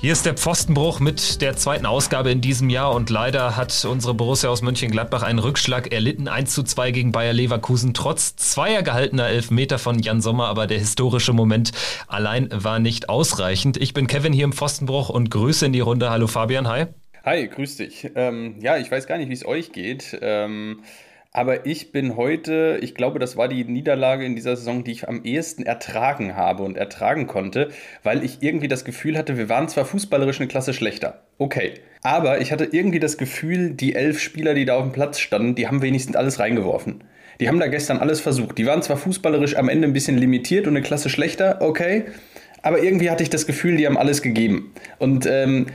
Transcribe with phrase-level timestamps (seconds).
[0.00, 4.14] Hier ist der Pfostenbruch mit der zweiten Ausgabe in diesem Jahr und leider hat unsere
[4.14, 6.28] Borussia aus Mönchengladbach einen Rückschlag erlitten.
[6.28, 10.78] 1 zu 2 gegen Bayer Leverkusen, trotz zweier gehaltener Elfmeter von Jan Sommer, aber der
[10.78, 11.72] historische Moment
[12.06, 13.76] allein war nicht ausreichend.
[13.76, 16.10] Ich bin Kevin hier im Pfostenbruch und grüße in die Runde.
[16.10, 16.86] Hallo Fabian, hi.
[17.24, 18.08] Hi, grüß dich.
[18.14, 20.16] Ähm, ja, ich weiß gar nicht, wie es euch geht.
[20.22, 20.84] Ähm,
[21.30, 25.08] aber ich bin heute, ich glaube, das war die Niederlage in dieser Saison, die ich
[25.08, 27.68] am ehesten ertragen habe und ertragen konnte,
[28.02, 31.22] weil ich irgendwie das Gefühl hatte, wir waren zwar fußballerisch eine Klasse schlechter.
[31.36, 31.74] Okay.
[32.02, 35.54] Aber ich hatte irgendwie das Gefühl, die elf Spieler, die da auf dem Platz standen,
[35.54, 37.04] die haben wenigstens alles reingeworfen.
[37.40, 38.58] Die haben da gestern alles versucht.
[38.58, 42.04] Die waren zwar fußballerisch am Ende ein bisschen limitiert und eine Klasse schlechter, okay.
[42.62, 44.72] Aber irgendwie hatte ich das Gefühl, die haben alles gegeben.
[44.98, 45.66] Und ähm,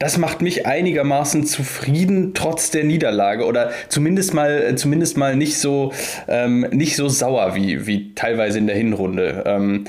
[0.00, 5.92] das macht mich einigermaßen zufrieden trotz der Niederlage oder zumindest mal, zumindest mal nicht so,
[6.26, 9.44] ähm, nicht so sauer wie, wie teilweise in der Hinrunde.
[9.46, 9.84] Ähm,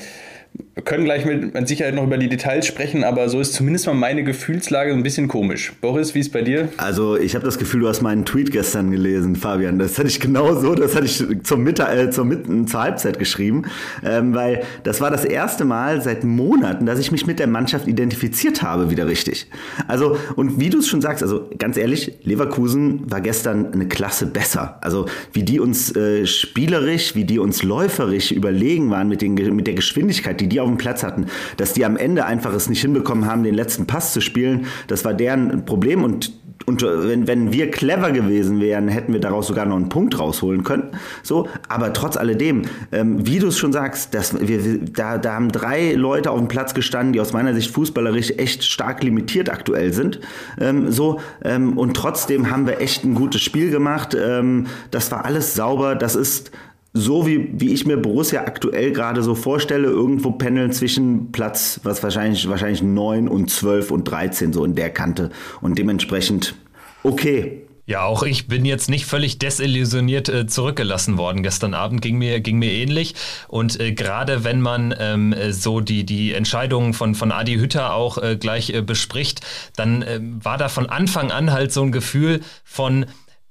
[0.74, 3.86] wir können gleich mit, mit Sicherheit noch über die Details sprechen, aber so ist zumindest
[3.86, 5.74] mal meine Gefühlslage ein bisschen komisch.
[5.82, 6.70] Boris, wie ist bei dir?
[6.78, 9.78] Also ich habe das Gefühl, du hast meinen Tweet gestern gelesen, Fabian.
[9.78, 13.18] Das hatte ich genau so, das hatte ich zum Mittag, äh, zur, Mitten, zur Halbzeit
[13.18, 13.64] geschrieben,
[14.02, 17.86] ähm, weil das war das erste Mal seit Monaten, dass ich mich mit der Mannschaft
[17.86, 19.48] identifiziert habe, wieder richtig.
[19.88, 24.24] Also und wie du es schon sagst, also ganz ehrlich, Leverkusen war gestern eine Klasse
[24.24, 24.78] besser.
[24.80, 29.66] Also wie die uns äh, spielerisch, wie die uns läuferisch überlegen waren mit, den, mit
[29.66, 32.80] der Geschwindigkeit, die die auf dem Platz hatten, dass die am Ende einfach es nicht
[32.80, 36.32] hinbekommen haben, den letzten Pass zu spielen, das war deren Problem und
[36.66, 40.64] und wenn, wenn wir clever gewesen wären, hätten wir daraus sogar noch einen Punkt rausholen
[40.64, 40.90] können.
[41.22, 45.50] So, aber trotz alledem, ähm, wie du es schon sagst, dass wir, da, da haben
[45.50, 49.92] drei Leute auf dem Platz gestanden, die aus meiner Sicht fußballerisch echt stark limitiert aktuell
[49.92, 50.20] sind.
[50.60, 54.16] Ähm, so, ähm, und trotzdem haben wir echt ein gutes Spiel gemacht.
[54.18, 55.94] Ähm, das war alles sauber.
[55.94, 56.52] Das ist
[56.94, 62.02] so wie, wie ich mir Borussia aktuell gerade so vorstelle, irgendwo pendeln zwischen Platz, was
[62.02, 65.30] wahrscheinlich, wahrscheinlich 9 und 12 und 13, so in der Kante.
[65.60, 66.54] Und dementsprechend
[67.02, 67.62] okay.
[67.84, 72.00] Ja, auch ich bin jetzt nicht völlig desillusioniert äh, zurückgelassen worden gestern Abend.
[72.00, 73.14] Ging mir, ging mir ähnlich.
[73.48, 78.18] Und äh, gerade wenn man ähm, so die, die Entscheidungen von, von Adi Hütter auch
[78.18, 79.40] äh, gleich äh, bespricht,
[79.76, 83.06] dann ähm, war da von Anfang an halt so ein Gefühl von,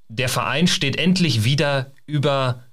[0.08, 2.64] der Verein steht endlich wieder über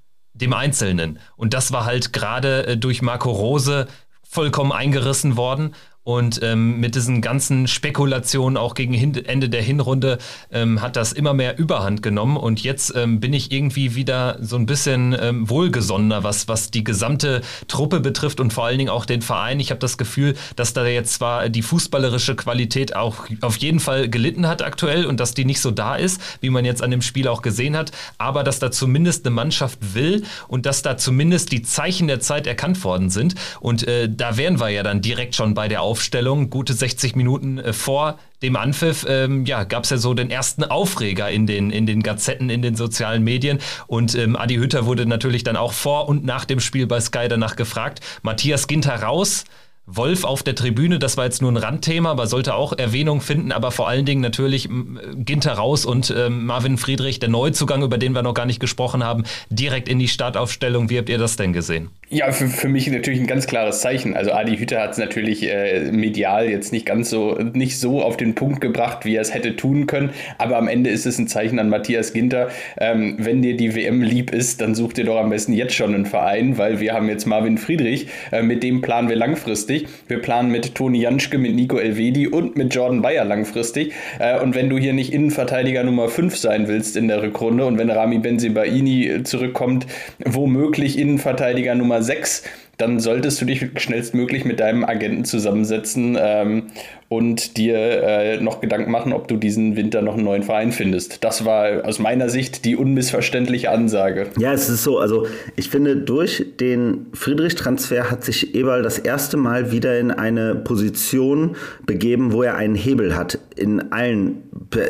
[0.41, 1.19] dem Einzelnen.
[1.37, 3.87] Und das war halt gerade äh, durch Marco Rose
[4.23, 5.75] vollkommen eingerissen worden.
[6.09, 10.17] Und ähm, mit diesen ganzen Spekulationen auch gegen Hin Ende der Hinrunde
[10.51, 12.39] ähm, hat das immer mehr Überhand genommen.
[12.39, 16.83] Und jetzt ähm, bin ich irgendwie wieder so ein bisschen ähm, wohlgesonnener, was, was die
[16.83, 19.61] gesamte Truppe betrifft und vor allen Dingen auch den Verein.
[19.61, 24.09] Ich habe das Gefühl, dass da jetzt zwar die fußballerische Qualität auch auf jeden Fall
[24.09, 27.03] gelitten hat aktuell und dass die nicht so da ist, wie man jetzt an dem
[27.03, 31.53] Spiel auch gesehen hat, aber dass da zumindest eine Mannschaft will und dass da zumindest
[31.53, 33.35] die Zeichen der Zeit erkannt worden sind.
[33.61, 37.17] Und äh, da wären wir ja dann direkt schon bei der Aufmerksamkeit Aufstellung, gute 60
[37.17, 41.49] Minuten äh, vor dem Anpfiff, ähm, ja, gab es ja so den ersten Aufreger in
[41.49, 43.59] den, in den Gazetten, in den sozialen Medien.
[43.89, 47.27] Und ähm, Adi Hütter wurde natürlich dann auch vor und nach dem Spiel bei Sky
[47.29, 47.99] danach gefragt.
[48.23, 49.43] Matthias Ginter raus.
[49.91, 53.53] Wolf auf der Tribüne, das war jetzt nur ein Randthema, aber sollte auch Erwähnung finden,
[53.53, 54.69] aber vor allen Dingen natürlich
[55.17, 59.03] Ginter raus und ähm, Marvin Friedrich, der Neuzugang, über den wir noch gar nicht gesprochen
[59.03, 60.91] haben, direkt in die Startaufstellung.
[60.91, 61.89] Wie habt ihr das denn gesehen?
[62.11, 64.15] Ja, für, für mich natürlich ein ganz klares Zeichen.
[64.15, 68.19] Also Adi Hütter hat es natürlich äh, medial jetzt nicht ganz so, nicht so auf
[68.19, 71.29] den Punkt gebracht, wie er es hätte tun können, aber am Ende ist es ein
[71.29, 72.51] Zeichen an Matthias Ginter.
[72.79, 75.95] Ähm, wenn dir die WM lieb ist, dann such dir doch am besten jetzt schon
[75.95, 79.89] einen Verein, weil wir haben jetzt Marvin Friedrich, äh, mit dem planen wir langfristig langfristig.
[80.09, 83.93] Wir planen mit Toni Janschke, mit Nico Elvedi und mit Jordan Bayer langfristig.
[84.19, 87.79] Äh, und wenn du hier nicht Innenverteidiger Nummer 5 sein willst in der Rückrunde und
[87.79, 89.87] wenn Rami Benzibaini zurückkommt,
[90.25, 92.45] womöglich Innenverteidiger Nummer 6,
[92.77, 96.69] dann solltest du dich schnellstmöglich mit deinem Agenten zusammensetzen ähm,
[97.09, 101.25] und dir äh, noch Gedanken machen, ob du diesen Winter noch einen neuen Verein findest.
[101.25, 104.27] Das war aus meiner Sicht die unmissverständliche Ansage.
[104.39, 104.99] Ja, es ist so.
[104.99, 105.27] Also
[105.57, 111.57] ich finde, durch den Friedrich-Transfer hat sich Eberl das erste Mal wieder in eine Position
[111.87, 114.43] begeben, wo er einen Hebel hat in allen,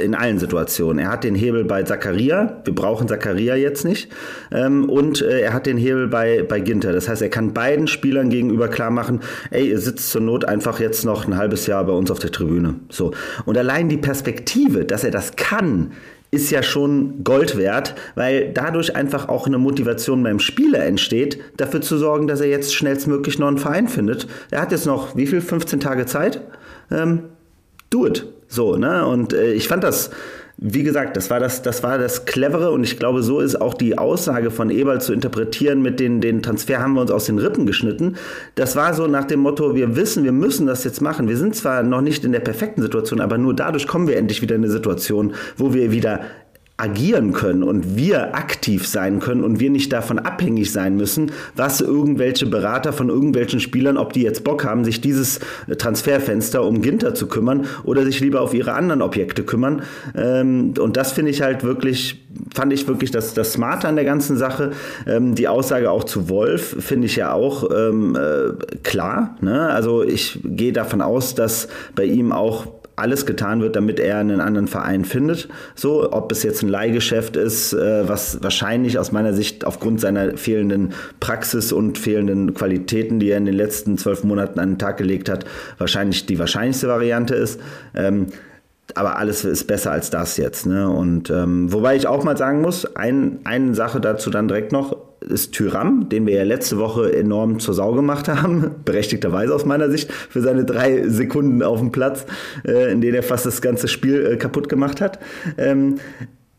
[0.02, 0.98] in allen Situationen.
[0.98, 2.62] Er hat den Hebel bei Zakaria.
[2.64, 4.08] Wir brauchen Zakaria jetzt nicht.
[4.50, 6.92] Ähm, und äh, er hat den Hebel bei, bei Ginter.
[6.92, 9.20] Das heißt, er kann beiden Spielern gegenüber klar machen,
[9.52, 12.18] ey, ihr sitzt zur Not einfach jetzt noch ein halbes Jahr bei uns uns auf
[12.18, 12.76] der Tribüne.
[12.90, 13.12] So.
[13.44, 15.92] Und allein die Perspektive, dass er das kann,
[16.30, 21.80] ist ja schon Gold wert, weil dadurch einfach auch eine Motivation beim Spieler entsteht, dafür
[21.80, 24.26] zu sorgen, dass er jetzt schnellstmöglich noch einen Verein findet.
[24.50, 26.42] Er hat jetzt noch, wie viel, 15 Tage Zeit?
[26.90, 27.24] Ähm,
[27.88, 28.26] do it.
[28.46, 29.06] So, ne?
[29.06, 30.10] Und äh, ich fand das
[30.60, 33.74] wie gesagt, das war das, das war das Clevere und ich glaube, so ist auch
[33.74, 37.38] die Aussage von Eberl zu interpretieren mit den, den Transfer haben wir uns aus den
[37.38, 38.16] Rippen geschnitten.
[38.56, 41.28] Das war so nach dem Motto, wir wissen, wir müssen das jetzt machen.
[41.28, 44.42] Wir sind zwar noch nicht in der perfekten Situation, aber nur dadurch kommen wir endlich
[44.42, 46.22] wieder in eine Situation, wo wir wieder
[46.80, 51.80] agieren können und wir aktiv sein können und wir nicht davon abhängig sein müssen, was
[51.80, 55.40] irgendwelche Berater von irgendwelchen Spielern, ob die jetzt Bock haben, sich dieses
[55.76, 59.82] Transferfenster um Ginter zu kümmern oder sich lieber auf ihre anderen Objekte kümmern.
[60.16, 64.04] Ähm, und das finde ich halt wirklich, fand ich wirklich das, das Smarte an der
[64.04, 64.70] ganzen Sache.
[65.04, 69.36] Ähm, die Aussage auch zu Wolf finde ich ja auch ähm, äh, klar.
[69.40, 69.68] Ne?
[69.68, 71.66] Also ich gehe davon aus, dass
[71.96, 75.48] bei ihm auch alles getan wird, damit er einen anderen Verein findet.
[75.74, 80.36] So, ob es jetzt ein Leihgeschäft ist, äh, was wahrscheinlich aus meiner Sicht aufgrund seiner
[80.36, 84.96] fehlenden Praxis und fehlenden Qualitäten, die er in den letzten zwölf Monaten an den Tag
[84.96, 85.44] gelegt hat,
[85.78, 87.60] wahrscheinlich die wahrscheinlichste Variante ist.
[87.94, 88.26] Ähm,
[88.94, 90.66] aber alles ist besser als das jetzt.
[90.66, 90.88] Ne?
[90.88, 94.96] Und ähm, wobei ich auch mal sagen muss, ein, eine Sache dazu dann direkt noch,
[95.20, 99.90] ist Tyram, den wir ja letzte Woche enorm zur Sau gemacht haben, berechtigterweise aus meiner
[99.90, 102.26] Sicht, für seine drei Sekunden auf dem Platz,
[102.66, 105.18] äh, in denen er fast das ganze Spiel äh, kaputt gemacht hat.
[105.56, 105.96] Ähm,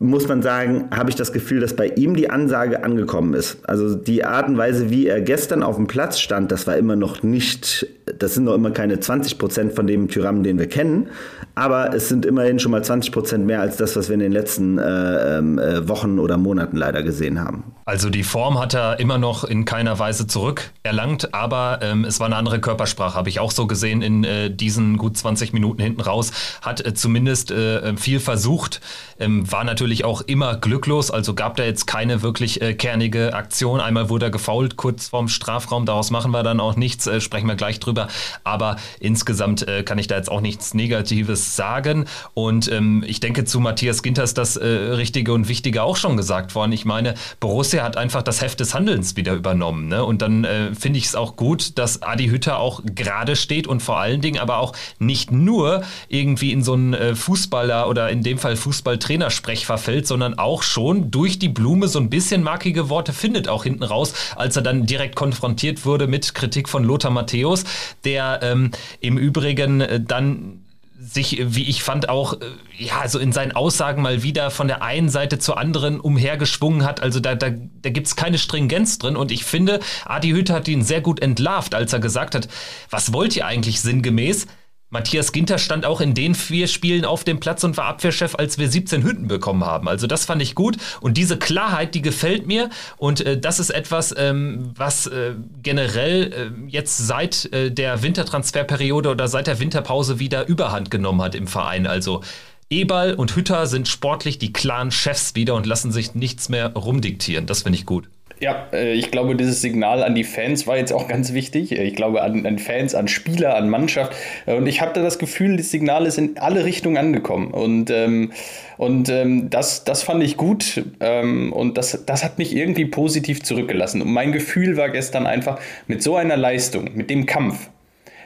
[0.02, 3.58] muss man sagen, habe ich das Gefühl, dass bei ihm die Ansage angekommen ist.
[3.68, 6.96] Also die Art und Weise, wie er gestern auf dem Platz stand, das war immer
[6.96, 7.86] noch nicht,
[8.18, 11.08] das sind noch immer keine 20 Prozent von dem Tyram, den wir kennen,
[11.54, 14.32] aber es sind immerhin schon mal 20 Prozent mehr als das, was wir in den
[14.32, 17.64] letzten äh, ähm, äh, Wochen oder Monaten leider gesehen haben.
[17.84, 22.26] Also die Form hat er immer noch in keiner Weise zurückerlangt, aber ähm, es war
[22.26, 26.00] eine andere Körpersprache, habe ich auch so gesehen in äh, diesen gut 20 Minuten hinten
[26.00, 26.30] raus,
[26.62, 28.80] hat äh, zumindest äh, viel versucht,
[29.18, 33.80] ähm, war natürlich auch immer glücklos, also gab da jetzt keine wirklich äh, kernige Aktion.
[33.80, 37.48] Einmal wurde er gefault kurz vorm Strafraum, daraus machen wir dann auch nichts, äh, sprechen
[37.48, 37.99] wir gleich drüber.
[38.44, 42.06] Aber insgesamt äh, kann ich da jetzt auch nichts Negatives sagen.
[42.34, 46.16] Und ähm, ich denke, zu Matthias Ginter ist das äh, Richtige und Wichtige auch schon
[46.16, 46.72] gesagt worden.
[46.72, 49.88] Ich meine, Borussia hat einfach das Heft des Handelns wieder übernommen.
[49.88, 50.04] Ne?
[50.04, 53.82] Und dann äh, finde ich es auch gut, dass Adi Hütter auch gerade steht und
[53.82, 58.22] vor allen Dingen aber auch nicht nur irgendwie in so einen äh, Fußballer oder in
[58.22, 63.12] dem Fall Fußballtrainer-Sprechverfahren verfällt, sondern auch schon durch die Blume so ein bisschen markige Worte
[63.12, 67.64] findet, auch hinten raus, als er dann direkt konfrontiert wurde mit Kritik von Lothar Matthäus,
[68.04, 68.70] der ähm,
[69.00, 70.60] im Übrigen äh, dann
[71.00, 72.36] sich, wie ich fand, auch äh,
[72.76, 77.02] ja, so in seinen Aussagen mal wieder von der einen Seite zur anderen umhergeschwungen hat.
[77.02, 79.16] Also da, da, da gibt es keine Stringenz drin.
[79.16, 82.48] Und ich finde, Adi Hütter hat ihn sehr gut entlarvt, als er gesagt hat,
[82.90, 84.46] was wollt ihr eigentlich sinngemäß?
[84.90, 88.58] Matthias Ginter stand auch in den vier Spielen auf dem Platz und war Abwehrchef, als
[88.58, 89.88] wir 17 Hütten bekommen haben.
[89.88, 90.76] Also das fand ich gut.
[91.00, 92.70] Und diese Klarheit, die gefällt mir.
[92.96, 99.10] Und äh, das ist etwas, ähm, was äh, generell äh, jetzt seit äh, der Wintertransferperiode
[99.10, 101.86] oder seit der Winterpause wieder Überhand genommen hat im Verein.
[101.86, 102.22] Also
[102.68, 107.46] Eberl und Hütter sind sportlich die klaren Chefs wieder und lassen sich nichts mehr rumdiktieren.
[107.46, 108.08] Das finde ich gut.
[108.40, 111.72] Ja, äh, ich glaube, dieses Signal an die Fans war jetzt auch ganz wichtig.
[111.72, 114.14] Ich glaube, an, an Fans, an Spieler, an Mannschaft.
[114.46, 117.50] Und ich hatte das Gefühl, das Signal ist in alle Richtungen angekommen.
[117.50, 118.32] Und, ähm,
[118.78, 120.82] und ähm, das, das fand ich gut.
[121.00, 124.00] Ähm, und das, das hat mich irgendwie positiv zurückgelassen.
[124.00, 127.68] Und mein Gefühl war gestern einfach, mit so einer Leistung, mit dem Kampf,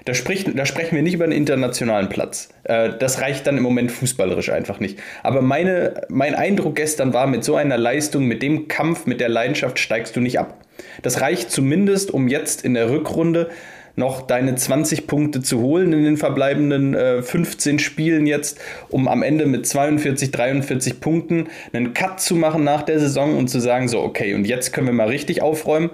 [0.05, 2.51] da, spricht, da sprechen wir nicht über einen internationalen Platz.
[2.65, 4.99] Äh, das reicht dann im Moment fußballerisch einfach nicht.
[5.23, 9.29] Aber meine, mein Eindruck gestern war, mit so einer Leistung, mit dem Kampf, mit der
[9.29, 10.59] Leidenschaft steigst du nicht ab.
[11.03, 13.51] Das reicht zumindest, um jetzt in der Rückrunde
[13.97, 19.23] noch deine 20 Punkte zu holen in den verbleibenden äh, 15 Spielen jetzt, um am
[19.23, 23.89] Ende mit 42, 43 Punkten einen Cut zu machen nach der Saison und zu sagen,
[23.89, 25.91] so, okay, und jetzt können wir mal richtig aufräumen.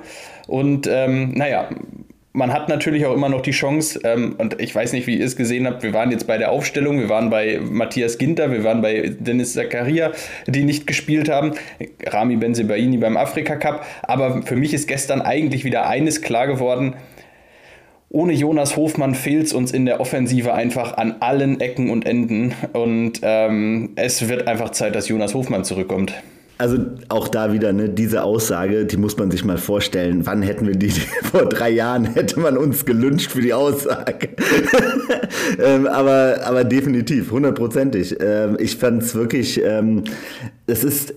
[0.47, 1.69] Und ähm, naja,
[2.33, 5.25] man hat natürlich auch immer noch die Chance, ähm, und ich weiß nicht, wie ihr
[5.25, 8.63] es gesehen habt, wir waren jetzt bei der Aufstellung, wir waren bei Matthias Ginter, wir
[8.63, 10.13] waren bei Dennis Zakaria,
[10.47, 11.55] die nicht gespielt haben,
[12.07, 16.95] Rami Benzebaini beim Afrika Cup, aber für mich ist gestern eigentlich wieder eines klar geworden,
[18.13, 22.55] ohne Jonas Hofmann fehlt es uns in der Offensive einfach an allen Ecken und Enden
[22.73, 26.15] und ähm, es wird einfach Zeit, dass Jonas Hofmann zurückkommt
[26.61, 26.77] also
[27.09, 30.27] auch da wieder, ne, diese Aussage, die muss man sich mal vorstellen.
[30.27, 30.91] Wann hätten wir die,
[31.23, 34.29] vor drei Jahren hätte man uns gelünscht für die Aussage.
[35.59, 38.17] ähm, aber, aber definitiv, hundertprozentig.
[38.21, 40.05] Ähm, ich fand es wirklich, ähm,
[40.67, 41.15] es ist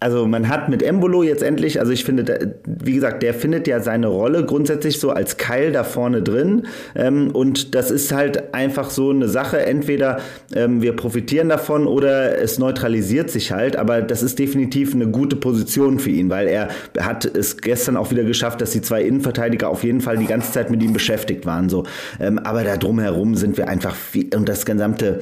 [0.00, 3.80] also man hat mit Embolo jetzt endlich, also ich finde, wie gesagt, der findet ja
[3.80, 6.66] seine Rolle grundsätzlich so als Keil da vorne drin.
[6.96, 9.60] Ähm, und das ist halt einfach so eine Sache.
[9.60, 10.20] Entweder
[10.54, 13.76] ähm, wir profitieren davon oder es neutralisiert sich halt.
[13.76, 18.10] Aber das ist definitiv eine gute Position für ihn, weil er hat es gestern auch
[18.10, 21.44] wieder geschafft, dass die zwei Innenverteidiger auf jeden Fall die ganze Zeit mit ihm beschäftigt
[21.44, 21.68] waren.
[21.68, 21.84] So.
[22.18, 25.20] Ähm, aber da drumherum sind wir einfach viel, und das gesamte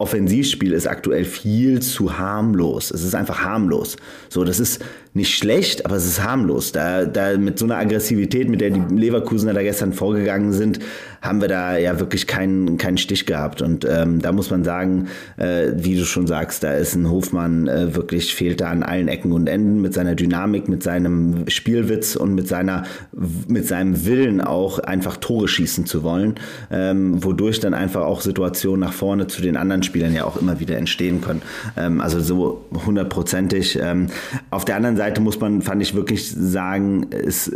[0.00, 2.90] Offensivspiel ist aktuell viel zu harmlos.
[2.90, 3.96] Es ist einfach harmlos.
[4.30, 6.72] So, das ist nicht schlecht, aber es ist harmlos.
[6.72, 10.78] Da, da mit so einer Aggressivität, mit der die Leverkusener da gestern vorgegangen sind,
[11.20, 13.60] haben wir da ja wirklich keinen, keinen Stich gehabt.
[13.60, 17.66] Und ähm, da muss man sagen, äh, wie du schon sagst, da ist ein Hofmann
[17.66, 22.14] äh, wirklich, fehlt da an allen Ecken und Enden mit seiner Dynamik, mit seinem Spielwitz
[22.14, 22.84] und mit seiner,
[23.48, 26.36] mit seinem Willen auch einfach Tore schießen zu wollen,
[26.70, 30.60] ähm, wodurch dann einfach auch Situationen nach vorne zu den anderen Spielern ja auch immer
[30.60, 31.42] wieder entstehen können.
[31.76, 33.78] Ähm, also so hundertprozentig.
[33.82, 34.06] Ähm,
[34.50, 37.52] auf der anderen Seite muss man, fand ich wirklich sagen, es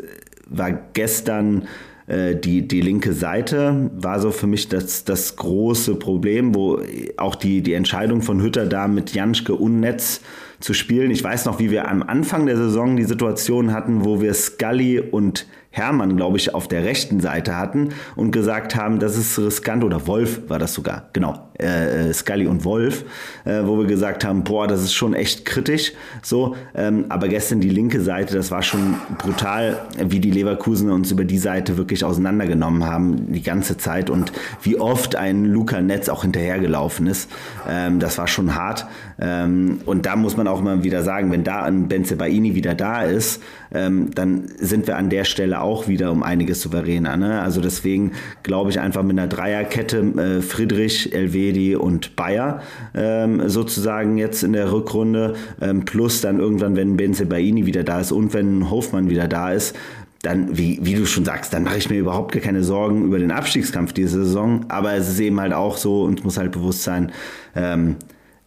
[0.48, 1.68] war gestern
[2.06, 6.80] äh, die, die linke Seite war so für mich das, das große Problem, wo
[7.16, 10.20] auch die, die Entscheidung von Hütter da mit Janschke und Netz
[10.60, 11.10] zu spielen.
[11.10, 15.00] Ich weiß noch, wie wir am Anfang der Saison die Situation hatten, wo wir Scully
[15.00, 19.82] und Hermann, glaube ich, auf der rechten Seite hatten und gesagt haben, das ist riskant,
[19.82, 23.04] oder Wolf war das sogar, genau, äh, äh, Scully und Wolf,
[23.44, 27.60] äh, wo wir gesagt haben, boah, das ist schon echt kritisch, so, ähm, aber gestern
[27.60, 32.04] die linke Seite, das war schon brutal, wie die Leverkusen uns über die Seite wirklich
[32.04, 37.28] auseinandergenommen haben, die ganze Zeit und wie oft ein Luca Netz auch hinterhergelaufen ist,
[37.68, 38.86] ähm, das war schon hart.
[39.20, 43.02] Ähm, und da muss man auch mal wieder sagen, wenn da ein Benzebaini wieder da
[43.02, 43.42] ist,
[43.74, 47.16] ähm, dann sind wir an der Stelle auch wieder um einiges souveräner.
[47.16, 47.40] Ne?
[47.40, 48.12] Also deswegen
[48.42, 52.62] glaube ich einfach mit einer Dreierkette äh, Friedrich, Elvedi und Bayer
[52.94, 58.00] ähm, sozusagen jetzt in der Rückrunde ähm, plus dann irgendwann, wenn Benze Baini wieder da
[58.00, 59.76] ist und wenn Hofmann wieder da ist,
[60.22, 63.30] dann, wie, wie du schon sagst, dann mache ich mir überhaupt keine Sorgen über den
[63.30, 64.64] Abstiegskampf diese Saison.
[64.68, 67.12] Aber es ist eben halt auch so und muss halt bewusst sein,
[67.54, 67.96] ähm,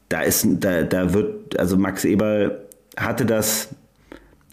[0.10, 2.62] da ist, da, da wird, also Max Eberl
[2.98, 3.69] hatte das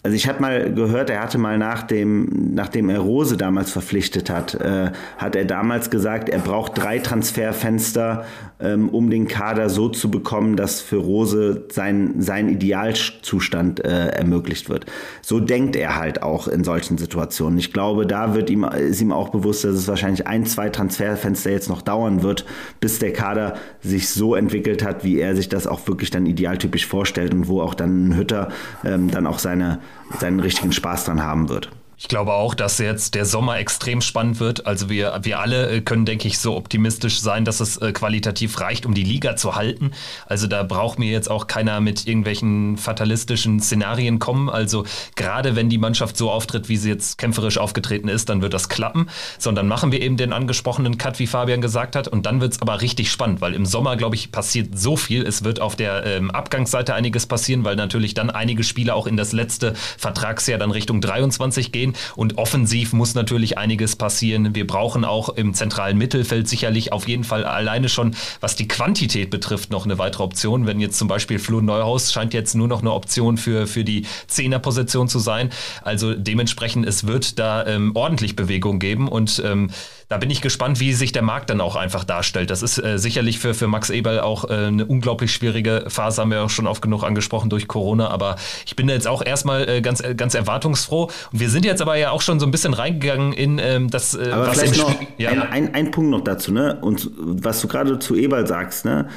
[0.04, 4.28] also ich habe mal gehört, er hatte mal nach dem, nachdem er Rose damals verpflichtet
[4.28, 8.26] hat, äh, hat er damals gesagt, er braucht drei Transferfenster,
[8.60, 14.68] ähm, um den Kader so zu bekommen, dass für Rose sein, sein Idealzustand äh, ermöglicht
[14.68, 14.84] wird.
[15.22, 17.58] So denkt er halt auch in solchen Situationen.
[17.58, 21.50] Ich glaube, da wird ihm, ist ihm auch bewusst, dass es wahrscheinlich ein, zwei Transferfenster
[21.50, 22.44] jetzt noch dauern wird,
[22.78, 26.86] bis der Kader sich so entwickelt hat, wie er sich das auch wirklich dann idealtypisch
[26.86, 28.50] vorstellt und wo auch dann ein Hütter
[28.84, 29.78] ähm, dann auch seine
[30.18, 31.70] seinen richtigen Spaß dran haben wird.
[32.04, 34.66] Ich glaube auch, dass jetzt der Sommer extrem spannend wird.
[34.66, 38.60] Also wir, wir alle äh, können, denke ich, so optimistisch sein, dass es äh, qualitativ
[38.60, 39.92] reicht, um die Liga zu halten.
[40.26, 44.50] Also da braucht mir jetzt auch keiner mit irgendwelchen fatalistischen Szenarien kommen.
[44.50, 44.84] Also
[45.16, 48.68] gerade wenn die Mannschaft so auftritt, wie sie jetzt kämpferisch aufgetreten ist, dann wird das
[48.68, 49.08] klappen.
[49.38, 52.06] Sondern machen wir eben den angesprochenen Cut, wie Fabian gesagt hat.
[52.06, 55.26] Und dann wird es aber richtig spannend, weil im Sommer, glaube ich, passiert so viel.
[55.26, 59.16] Es wird auf der ähm, Abgangsseite einiges passieren, weil natürlich dann einige Spieler auch in
[59.16, 64.54] das letzte Vertragsjahr dann Richtung 23 gehen Und offensiv muss natürlich einiges passieren.
[64.54, 69.30] Wir brauchen auch im zentralen Mittelfeld sicherlich auf jeden Fall alleine schon, was die Quantität
[69.30, 70.66] betrifft, noch eine weitere Option.
[70.66, 74.06] Wenn jetzt zum Beispiel Flo Neuhaus scheint jetzt nur noch eine Option für, für die
[74.26, 75.50] Zehnerposition zu sein.
[75.82, 79.70] Also dementsprechend, es wird da ähm, ordentlich Bewegung geben und ähm,
[80.14, 82.48] da bin ich gespannt, wie sich der Markt dann auch einfach darstellt.
[82.48, 86.30] Das ist äh, sicherlich für, für Max Eberl auch äh, eine unglaublich schwierige Phase, haben
[86.30, 88.10] wir auch schon oft genug angesprochen durch Corona.
[88.10, 91.10] Aber ich bin jetzt auch erstmal äh, ganz, äh, ganz erwartungsfroh.
[91.32, 94.14] Und wir sind jetzt aber ja auch schon so ein bisschen reingegangen in ähm, das,
[94.14, 95.30] äh, aber was vielleicht noch ja.
[95.30, 96.78] ein, ein, ein Punkt noch dazu, ne?
[96.80, 99.08] Und was du gerade zu Eberl sagst, ne?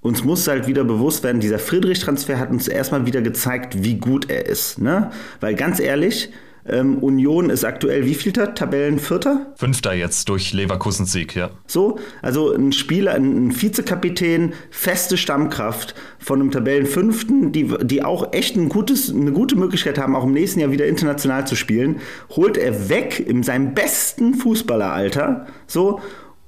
[0.00, 4.30] uns muss halt wieder bewusst werden, dieser Friedrich-Transfer hat uns erstmal wieder gezeigt, wie gut
[4.30, 4.78] er ist.
[4.78, 5.10] Ne?
[5.40, 6.30] Weil ganz ehrlich,
[6.70, 8.54] ähm, Union ist aktuell wievielter?
[8.54, 9.52] Tabellenvierter?
[9.56, 11.50] Fünfter jetzt durch Leverkusens Sieg, ja.
[11.66, 18.56] So, also ein Spieler, ein Vizekapitän, feste Stammkraft von einem Tabellenfünften, die, die auch echt
[18.56, 22.00] ein gutes, eine gute Möglichkeit haben, auch im nächsten Jahr wieder international zu spielen,
[22.30, 26.00] holt er weg in seinem besten Fußballeralter, so,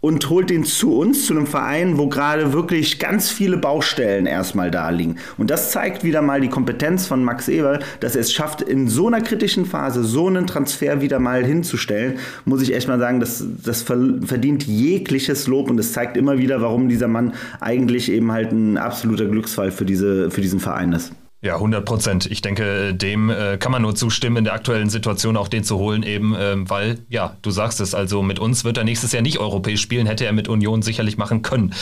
[0.02, 4.70] und holt den zu uns, zu einem Verein, wo gerade wirklich ganz viele Baustellen erstmal
[4.70, 5.16] da liegen.
[5.38, 8.88] Und das zeigt wieder mal die Kompetenz von Max Eberl, dass er es schafft, in
[8.88, 12.18] so einer kritischen Phase so einen Transfer wieder mal hinzustellen.
[12.44, 16.60] Muss ich echt mal sagen, das, das verdient jegliches Lob und es zeigt immer wieder,
[16.60, 21.12] warum dieser Mann eigentlich eben halt ein absoluter Glücksfall für, diese, für diesen Verein ist.
[21.44, 22.26] Ja, 100 Prozent.
[22.26, 25.76] Ich denke, dem äh, kann man nur zustimmen, in der aktuellen Situation auch den zu
[25.76, 29.22] holen, eben äh, weil, ja, du sagst es, also mit uns wird er nächstes Jahr
[29.22, 31.74] nicht europäisch spielen, hätte er mit Union sicherlich machen können.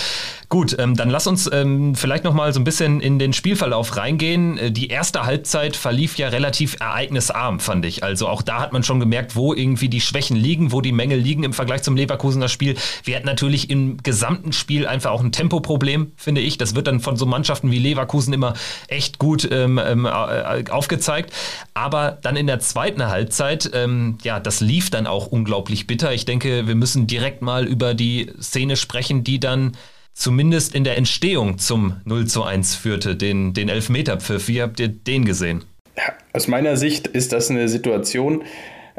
[0.48, 4.56] Gut, ähm, dann lass uns ähm, vielleicht nochmal so ein bisschen in den Spielverlauf reingehen.
[4.56, 8.02] Äh, die erste Halbzeit verlief ja relativ ereignisarm, fand ich.
[8.02, 11.18] Also auch da hat man schon gemerkt, wo irgendwie die Schwächen liegen, wo die Mängel
[11.18, 12.76] liegen im Vergleich zum Leverkusener Spiel.
[13.04, 16.56] Wir hatten natürlich im gesamten Spiel einfach auch ein Tempoproblem, finde ich.
[16.56, 18.54] Das wird dann von so Mannschaften wie Leverkusen immer
[18.88, 21.32] echt gut ähm, ähm, äh, aufgezeigt.
[21.74, 26.12] Aber dann in der zweiten Halbzeit, ähm, ja, das lief dann auch unglaublich bitter.
[26.12, 29.72] Ich denke, wir müssen direkt mal über die Szene sprechen, die dann
[30.12, 34.48] zumindest in der Entstehung zum 0 zu 1 führte, den, den Elfmeterpfiff.
[34.48, 35.64] Wie habt ihr den gesehen?
[35.96, 38.44] Ja, aus meiner Sicht ist das eine Situation,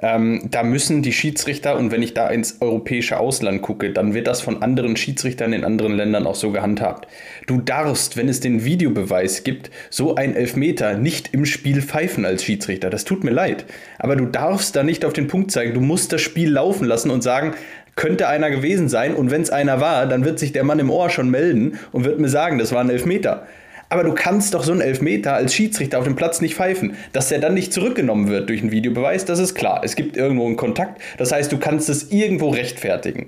[0.02, 4.28] ähm, da müssen die Schiedsrichter, und wenn ich da ins europäische Ausland gucke, dann wird
[4.28, 7.08] das von anderen Schiedsrichtern in anderen Ländern auch so gehandhabt.
[7.48, 12.44] Du darfst, wenn es den Videobeweis gibt, so ein Elfmeter nicht im Spiel pfeifen als
[12.44, 12.90] Schiedsrichter.
[12.90, 13.66] Das tut mir leid.
[14.00, 15.74] Aber du darfst da nicht auf den Punkt zeigen.
[15.74, 17.54] Du musst das Spiel laufen lassen und sagen,
[17.96, 20.90] könnte einer gewesen sein und wenn es einer war, dann wird sich der Mann im
[20.90, 23.46] Ohr schon melden und wird mir sagen, das war ein Elfmeter.
[23.92, 26.96] Aber du kannst doch so einen Elfmeter als Schiedsrichter auf dem Platz nicht pfeifen.
[27.12, 29.82] Dass der dann nicht zurückgenommen wird durch einen Videobeweis, das ist klar.
[29.84, 31.02] Es gibt irgendwo einen Kontakt.
[31.18, 33.28] Das heißt, du kannst es irgendwo rechtfertigen.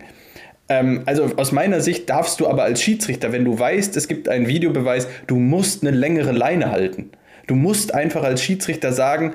[0.69, 4.29] Ähm, also aus meiner Sicht darfst du aber als Schiedsrichter, wenn du weißt, es gibt
[4.29, 7.11] einen Videobeweis, du musst eine längere Leine halten.
[7.47, 9.33] Du musst einfach als Schiedsrichter sagen,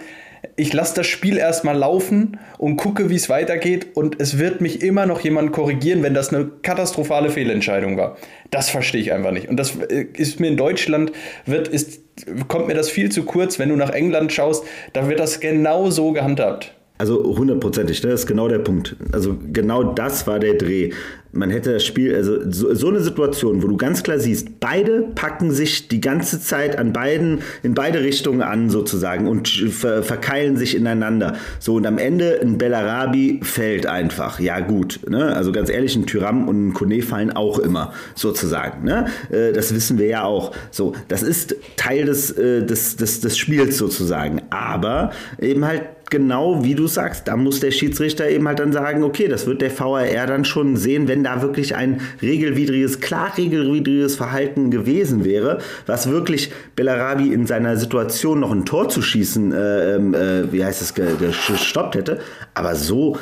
[0.59, 4.83] ich lasse das Spiel erstmal laufen und gucke, wie es weitergeht und es wird mich
[4.83, 8.17] immer noch jemand korrigieren, wenn das eine katastrophale Fehlentscheidung war.
[8.51, 9.49] Das verstehe ich einfach nicht.
[9.49, 11.13] Und das äh, ist mir in Deutschland,
[11.47, 12.01] wird, ist,
[12.49, 15.91] kommt mir das viel zu kurz, wenn du nach England schaust, da wird das genau
[15.91, 16.75] so gehandhabt.
[16.99, 18.11] Also hundertprozentig, ne?
[18.11, 18.97] das ist genau der Punkt.
[19.13, 20.91] Also genau das war der Dreh
[21.33, 25.03] man hätte das Spiel, also so, so, eine Situation, wo du ganz klar siehst, beide
[25.15, 30.57] packen sich die ganze Zeit an beiden, in beide Richtungen an sozusagen und ver, verkeilen
[30.57, 31.37] sich ineinander.
[31.59, 34.41] So und am Ende ein Bellarabi fällt einfach.
[34.41, 35.37] Ja gut, ne?
[35.37, 38.85] also ganz ehrlich, ein Tyram und ein Kone fallen auch immer sozusagen.
[38.85, 39.07] Ne?
[39.31, 40.53] Äh, das wissen wir ja auch.
[40.71, 44.43] So, das ist Teil des, äh, des, des, des Spiels sozusagen.
[44.51, 49.03] Aber eben halt genau wie du sagst, da muss der Schiedsrichter eben halt dann sagen,
[49.03, 54.17] okay, das wird der VAR dann schon sehen, wenn da wirklich ein regelwidriges, klar regelwidriges
[54.17, 59.97] Verhalten gewesen wäre, was wirklich Bellarabi in seiner Situation noch ein Tor zu schießen, äh,
[59.97, 62.21] ähm, äh, wie heißt es, gestoppt hätte.
[62.55, 63.17] Aber so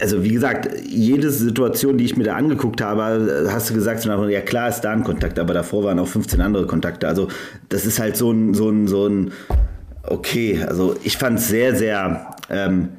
[0.00, 4.40] also wie gesagt, jede Situation, die ich mir da angeguckt habe, hast du gesagt, ja
[4.40, 7.06] klar ist da ein Kontakt, aber davor waren auch 15 andere Kontakte.
[7.06, 7.28] Also
[7.68, 9.32] das ist halt so ein, so ein, so ein
[10.02, 12.90] okay, also ich fand es sehr, sehr ähm,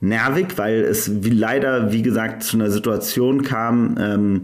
[0.00, 4.42] nervig, weil es wie leider, wie gesagt, zu einer Situation kam, ähm,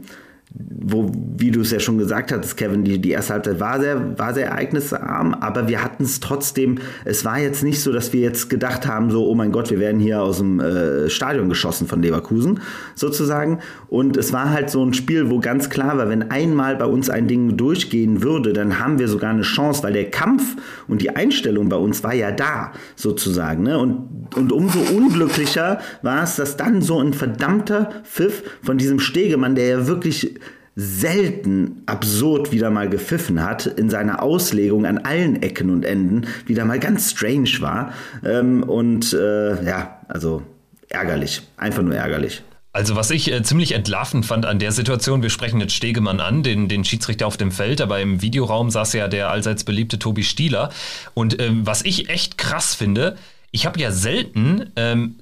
[0.84, 4.18] wo, wie du es ja schon gesagt hattest, Kevin, die, die erste Halbzeit war sehr,
[4.18, 8.20] war sehr ereignisarm, aber wir hatten es trotzdem, es war jetzt nicht so, dass wir
[8.20, 11.86] jetzt gedacht haben, so, oh mein Gott, wir werden hier aus dem äh, Stadion geschossen
[11.86, 12.60] von Leverkusen,
[12.94, 13.60] sozusagen.
[13.88, 17.10] Und es war halt so ein Spiel, wo ganz klar war, wenn einmal bei uns
[17.10, 20.56] ein Ding durchgehen würde, dann haben wir sogar eine Chance, weil der Kampf
[20.88, 23.62] und die Einstellung bei uns war ja da, sozusagen.
[23.62, 23.78] Ne?
[23.78, 29.54] Und, und umso unglücklicher war es, dass dann so ein verdammter Pfiff von diesem Stegemann,
[29.54, 30.34] der ja wirklich
[30.74, 36.64] selten absurd wieder mal gepfiffen hat, in seiner Auslegung an allen Ecken und Enden wieder
[36.64, 37.92] mal ganz strange war.
[38.24, 40.42] Ähm, und äh, ja, also
[40.88, 42.42] ärgerlich, einfach nur ärgerlich.
[42.74, 46.42] Also was ich äh, ziemlich entlarvend fand an der Situation, wir sprechen jetzt Stegemann an,
[46.42, 50.22] den, den Schiedsrichter auf dem Feld, aber im Videoraum saß ja der allseits beliebte Tobi
[50.22, 50.70] Stieler.
[51.12, 53.16] Und ähm, was ich echt krass finde,
[53.50, 55.16] ich habe ja selten ähm,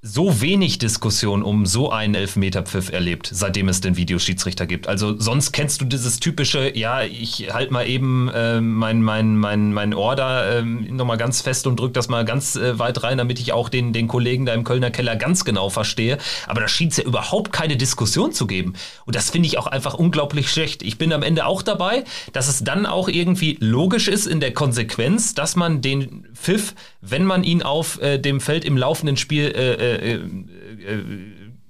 [0.00, 4.86] so wenig Diskussion um so einen Elfmeterpfiff erlebt, seitdem es den Videoschiedsrichter gibt.
[4.86, 9.72] Also sonst kennst du dieses typische, ja, ich halt mal eben äh, mein, mein, mein,
[9.72, 13.18] mein Ohr da äh, nochmal ganz fest und drück das mal ganz äh, weit rein,
[13.18, 16.18] damit ich auch den, den Kollegen da im Kölner Keller ganz genau verstehe.
[16.46, 18.74] Aber da schien es ja überhaupt keine Diskussion zu geben.
[19.04, 20.84] Und das finde ich auch einfach unglaublich schlecht.
[20.84, 24.54] Ich bin am Ende auch dabei, dass es dann auch irgendwie logisch ist in der
[24.54, 29.46] Konsequenz, dass man den Pfiff, wenn man ihn auf äh, dem Feld im laufenden Spiel
[29.46, 31.04] äh, äh, äh,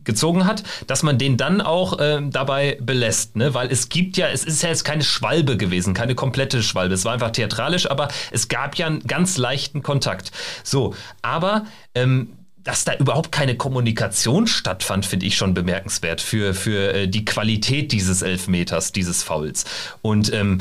[0.04, 3.52] gezogen hat, dass man den dann auch äh, dabei belässt, ne?
[3.52, 7.04] weil es gibt ja, es ist ja jetzt keine Schwalbe gewesen, keine komplette Schwalbe, es
[7.04, 10.33] war einfach theatralisch, aber es gab ja einen ganz leichten Kontakt.
[10.64, 12.33] So, aber ähm,
[12.64, 17.92] dass da überhaupt keine Kommunikation stattfand, finde ich schon bemerkenswert für, für äh, die Qualität
[17.92, 19.64] dieses Elfmeters, dieses Fouls.
[20.02, 20.59] Und ähm,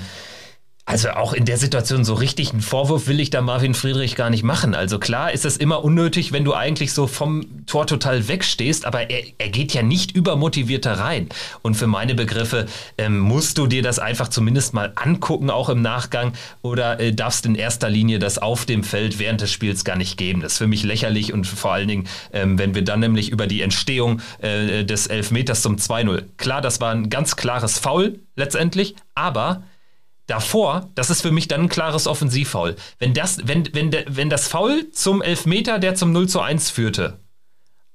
[0.87, 4.29] Also auch in der Situation so richtig einen Vorwurf will ich da Marvin Friedrich gar
[4.29, 4.73] nicht machen.
[4.73, 9.09] Also klar ist es immer unnötig, wenn du eigentlich so vom Tor total wegstehst, aber
[9.09, 11.27] er, er geht ja nicht übermotivierter rein.
[11.61, 15.81] Und für meine Begriffe ähm, musst du dir das einfach zumindest mal angucken, auch im
[15.81, 19.97] Nachgang, oder äh, darfst in erster Linie das auf dem Feld während des Spiels gar
[19.97, 20.39] nicht geben.
[20.39, 23.47] Das ist für mich lächerlich und vor allen Dingen, ähm, wenn wir dann nämlich über
[23.47, 26.23] die Entstehung äh, des Elfmeters zum 2-0.
[26.37, 29.63] Klar, das war ein ganz klares Foul letztendlich, aber
[30.27, 32.75] davor, das ist für mich dann ein klares Offensivfoul.
[32.99, 37.19] Wenn das, wenn, wenn, wenn das Foul zum Elfmeter, der zum 0 zu 1 führte,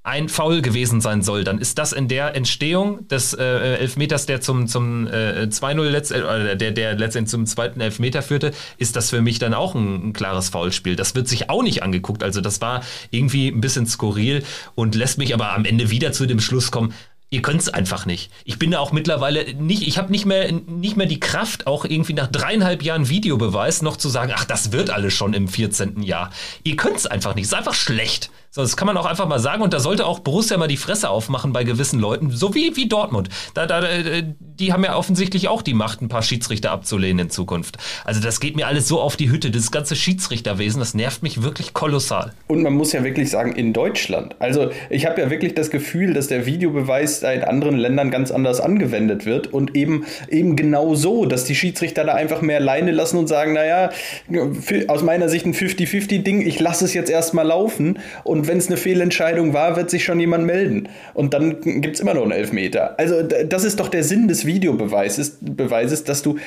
[0.05, 4.41] ein Foul gewesen sein soll, dann ist das in der Entstehung des äh, Elfmeters, der
[4.41, 9.11] zum, zum äh, 2-0 letztendlich, äh, der, der letztendlich zum zweiten Elfmeter führte, ist das
[9.11, 10.97] für mich dann auch ein, ein, klares Foulspiel.
[10.97, 12.25] Das wird sich auch nicht angeguckt.
[12.25, 14.43] Also das war irgendwie ein bisschen skurril
[14.75, 16.93] und lässt mich aber am Ende wieder zu dem Schluss kommen,
[17.33, 18.31] Ihr könnt es einfach nicht.
[18.45, 21.87] Ich bin da auch mittlerweile nicht, ich habe nicht mehr, nicht mehr die Kraft, auch
[21.87, 26.03] irgendwie nach dreieinhalb Jahren Videobeweis noch zu sagen, ach, das wird alles schon im 14.
[26.03, 26.31] Jahr.
[26.63, 27.45] Ihr könnt es einfach nicht.
[27.45, 28.31] Es ist einfach schlecht.
[28.55, 29.63] So, das kann man auch einfach mal sagen.
[29.63, 32.87] Und da sollte auch Borussia mal die Fresse aufmachen bei gewissen Leuten, so wie, wie
[32.87, 33.31] Dortmund.
[33.55, 37.79] Da, da, die haben ja offensichtlich auch die Macht, ein paar Schiedsrichter abzulehnen in Zukunft.
[38.05, 39.51] Also das geht mir alles so auf die Hütte.
[39.51, 42.35] Das ganze Schiedsrichterwesen, das nervt mich wirklich kolossal.
[42.47, 44.37] Und man muss ja wirklich sagen, in Deutschland.
[44.39, 48.61] Also ich habe ja wirklich das Gefühl, dass der Videobeweis in anderen Ländern ganz anders
[48.61, 49.47] angewendet wird.
[49.47, 53.55] Und eben, eben genau so, dass die Schiedsrichter da einfach mehr Leine lassen und sagen,
[53.55, 53.89] naja,
[54.89, 58.67] aus meiner Sicht ein 50-50-Ding, ich lasse es jetzt erstmal laufen und und wenn es
[58.67, 60.89] eine Fehlentscheidung war, wird sich schon jemand melden.
[61.15, 62.99] Und dann gibt es immer noch einen Elfmeter.
[62.99, 66.39] Also das ist doch der Sinn des Videobeweises, Beweises, dass du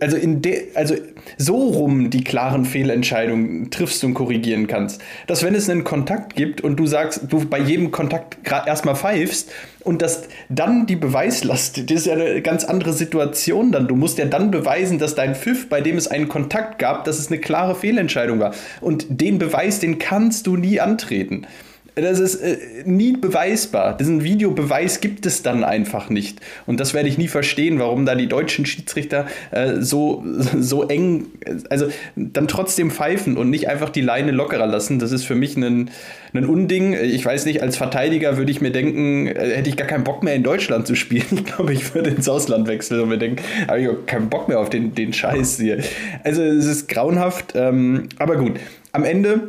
[0.00, 0.96] also in de, also
[1.38, 5.00] so rum die klaren Fehlentscheidungen triffst und korrigieren kannst.
[5.28, 9.50] Dass wenn es einen Kontakt gibt und du sagst, du bei jedem Kontakt erstmal pfeifst
[9.84, 13.88] und dass dann die Beweislast, das ist ja eine ganz andere Situation dann.
[13.88, 17.18] Du musst ja dann beweisen, dass dein Pfiff, bei dem es einen Kontakt gab, dass
[17.18, 18.54] es eine klare Fehlentscheidung war.
[18.80, 21.46] Und den Beweis, den kannst du nie antreten treten.
[21.94, 23.96] Das ist äh, nie beweisbar.
[23.96, 26.40] Diesen Videobeweis gibt es dann einfach nicht.
[26.66, 30.24] Und das werde ich nie verstehen, warum da die deutschen Schiedsrichter äh, so,
[30.58, 31.26] so eng,
[31.68, 34.98] also dann trotzdem pfeifen und nicht einfach die Leine lockerer lassen.
[34.98, 35.90] Das ist für mich ein,
[36.32, 36.94] ein Unding.
[36.94, 40.22] Ich weiß nicht, als Verteidiger würde ich mir denken, äh, hätte ich gar keinen Bock
[40.22, 41.20] mehr in Deutschland zu spielen.
[41.40, 44.48] Ich glaube, ich würde ins Ausland wechseln und mir denken, habe ich auch keinen Bock
[44.48, 45.78] mehr auf den, den Scheiß hier.
[46.22, 48.58] Also es ist grauenhaft, ähm, aber gut.
[48.92, 49.48] Am Ende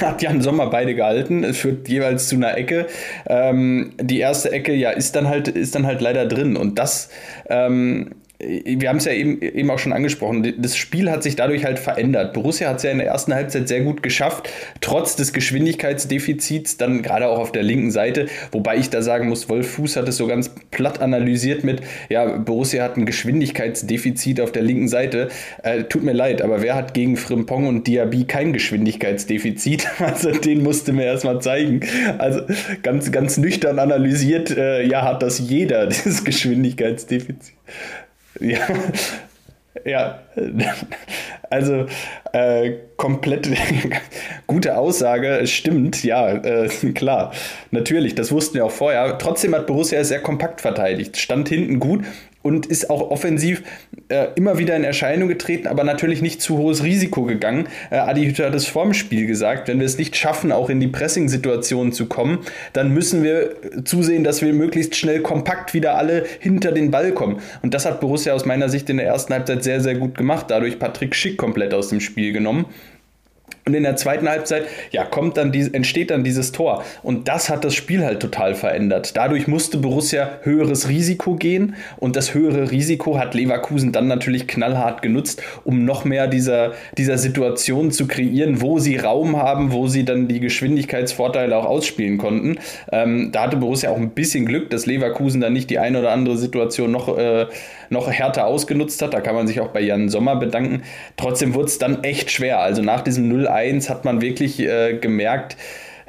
[0.00, 1.44] hat Jan Sommer beide gehalten.
[1.44, 2.86] Es führt jeweils zu einer Ecke.
[3.28, 6.56] Ähm, die erste Ecke, ja, ist dann halt, ist dann halt leider drin.
[6.56, 7.10] Und das
[7.48, 11.64] ähm, wir haben es ja eben, eben auch schon angesprochen, das Spiel hat sich dadurch
[11.64, 12.34] halt verändert.
[12.34, 14.50] Borussia hat es ja in der ersten Halbzeit sehr gut geschafft,
[14.82, 19.48] trotz des Geschwindigkeitsdefizits, dann gerade auch auf der linken Seite, wobei ich da sagen muss,
[19.48, 24.52] Wolf Fuß hat es so ganz platt analysiert mit, ja, Borussia hat ein Geschwindigkeitsdefizit auf
[24.52, 25.28] der linken Seite.
[25.62, 29.86] Äh, tut mir leid, aber wer hat gegen Frimpong und Diaby kein Geschwindigkeitsdefizit?
[30.06, 31.80] Also den musste mir erstmal zeigen.
[32.18, 32.42] Also
[32.82, 37.54] ganz, ganz nüchtern analysiert, äh, ja, hat das jeder, dieses Geschwindigkeitsdefizit.
[38.40, 38.58] Ja,
[39.84, 40.18] ja,
[41.50, 41.86] also
[42.32, 43.48] äh, komplett
[44.46, 47.32] gute Aussage, stimmt, ja, äh, klar,
[47.70, 49.18] natürlich, das wussten wir auch vorher.
[49.18, 52.04] Trotzdem hat Borussia sehr kompakt verteidigt, stand hinten gut
[52.46, 53.62] und ist auch offensiv
[54.08, 57.66] äh, immer wieder in Erscheinung getreten, aber natürlich nicht zu hohes Risiko gegangen.
[57.90, 60.78] Äh, Adi Hütter hat es vorm Spiel gesagt, wenn wir es nicht schaffen, auch in
[60.78, 62.38] die Pressing-Situation zu kommen,
[62.72, 67.40] dann müssen wir zusehen, dass wir möglichst schnell kompakt wieder alle hinter den Ball kommen.
[67.62, 70.46] Und das hat Borussia aus meiner Sicht in der ersten Halbzeit sehr, sehr gut gemacht,
[70.48, 72.66] dadurch Patrick Schick komplett aus dem Spiel genommen.
[73.68, 76.84] Und in der zweiten Halbzeit, ja, kommt dann die, entsteht dann dieses Tor.
[77.02, 79.16] Und das hat das Spiel halt total verändert.
[79.16, 81.74] Dadurch musste Borussia höheres Risiko gehen.
[81.96, 87.18] Und das höhere Risiko hat Leverkusen dann natürlich knallhart genutzt, um noch mehr dieser, dieser
[87.18, 92.60] Situation zu kreieren, wo sie Raum haben, wo sie dann die Geschwindigkeitsvorteile auch ausspielen konnten.
[92.92, 96.12] Ähm, da hatte Borussia auch ein bisschen Glück, dass Leverkusen dann nicht die eine oder
[96.12, 97.46] andere Situation noch, äh,
[97.90, 99.12] noch härter ausgenutzt hat.
[99.12, 100.82] Da kann man sich auch bei Jan Sommer bedanken.
[101.16, 102.60] Trotzdem wurde es dann echt schwer.
[102.60, 105.56] Also nach diesem 0 1 hat man wirklich äh, gemerkt,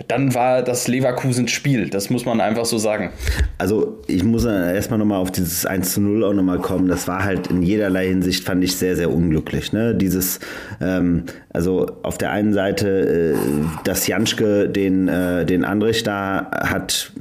[0.08, 1.90] dann war das Leverkusen Spiel.
[1.90, 3.12] Das muss man einfach so sagen.
[3.58, 6.88] Also ich muss erstmal nochmal auf dieses 1 zu 0 auch nochmal kommen.
[6.88, 9.74] Das war halt in jederlei Hinsicht, fand ich sehr, sehr unglücklich.
[9.74, 9.96] Ne?
[9.96, 10.40] Dieses,
[10.80, 13.38] ähm, also auf der einen Seite, äh,
[13.86, 17.12] dass Janschke den, äh, den Andrich da hat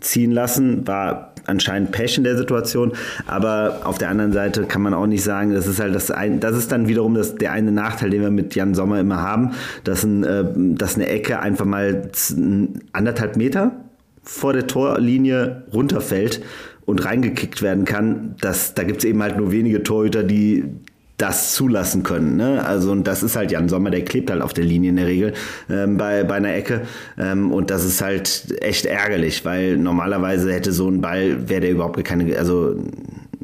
[0.00, 2.92] ziehen lassen, war anscheinend Pech in der Situation,
[3.26, 6.40] aber auf der anderen Seite kann man auch nicht sagen, das ist halt das ein,
[6.40, 9.52] das ist dann wiederum das, der eine Nachteil, den wir mit Jan Sommer immer haben,
[9.84, 12.10] dass, ein, äh, dass eine Ecke einfach mal
[12.92, 13.72] anderthalb Meter
[14.22, 16.42] vor der Torlinie runterfällt
[16.84, 18.34] und reingekickt werden kann.
[18.40, 20.64] Das, da gibt es eben halt nur wenige Torhüter, die
[21.18, 22.36] das zulassen können.
[22.36, 22.64] Ne?
[22.64, 25.06] Also und das ist halt Jan Sommer, der klebt halt auf der Linie in der
[25.06, 25.34] Regel
[25.68, 26.82] ähm, bei, bei einer Ecke.
[27.18, 31.70] Ähm, und das ist halt echt ärgerlich, weil normalerweise hätte so ein Ball, wäre der
[31.72, 32.76] überhaupt keine, also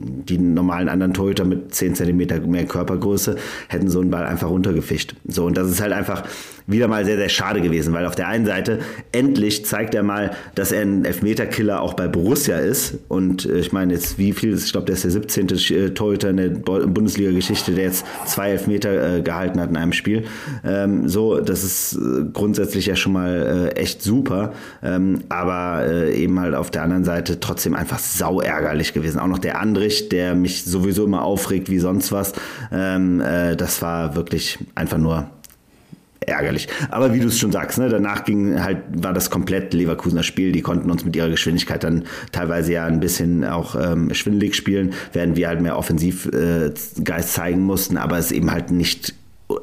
[0.05, 3.37] die normalen anderen Torhüter mit 10 cm mehr Körpergröße
[3.69, 5.15] hätten so einen Ball einfach runtergefischt.
[5.27, 6.25] So, und das ist halt einfach
[6.67, 8.79] wieder mal sehr, sehr schade gewesen, weil auf der einen Seite
[9.13, 12.99] endlich zeigt er mal, dass er ein Elfmeterkiller auch bei Borussia ist.
[13.09, 15.49] Und äh, ich meine, jetzt wie viel, ich glaube, der ist der 17.
[15.49, 20.25] Äh, Torhüter in der Bundesliga-Geschichte, der jetzt zwei Elfmeter äh, gehalten hat in einem Spiel.
[20.65, 24.55] Ähm, so, das ist äh, grundsätzlich ja schon mal äh, echt super.
[24.83, 29.19] Ähm, aber äh, eben halt auf der anderen Seite trotzdem einfach sau ärgerlich gewesen.
[29.19, 32.33] Auch noch der Andrich, der mich sowieso immer aufregt wie sonst was.
[32.73, 33.23] Ähm,
[33.57, 35.29] das war wirklich einfach nur
[36.29, 36.69] ärgerlich.
[36.91, 40.53] Aber wie du es schon sagst, ne, danach ging halt, war das komplett Leverkusener Spiel.
[40.53, 44.95] Die konnten uns mit ihrer Geschwindigkeit dann teilweise ja ein bisschen auch ähm, schwindelig spielen,
[45.13, 49.15] während wir halt mehr Offensivgeist äh, zeigen mussten, aber es eben halt nicht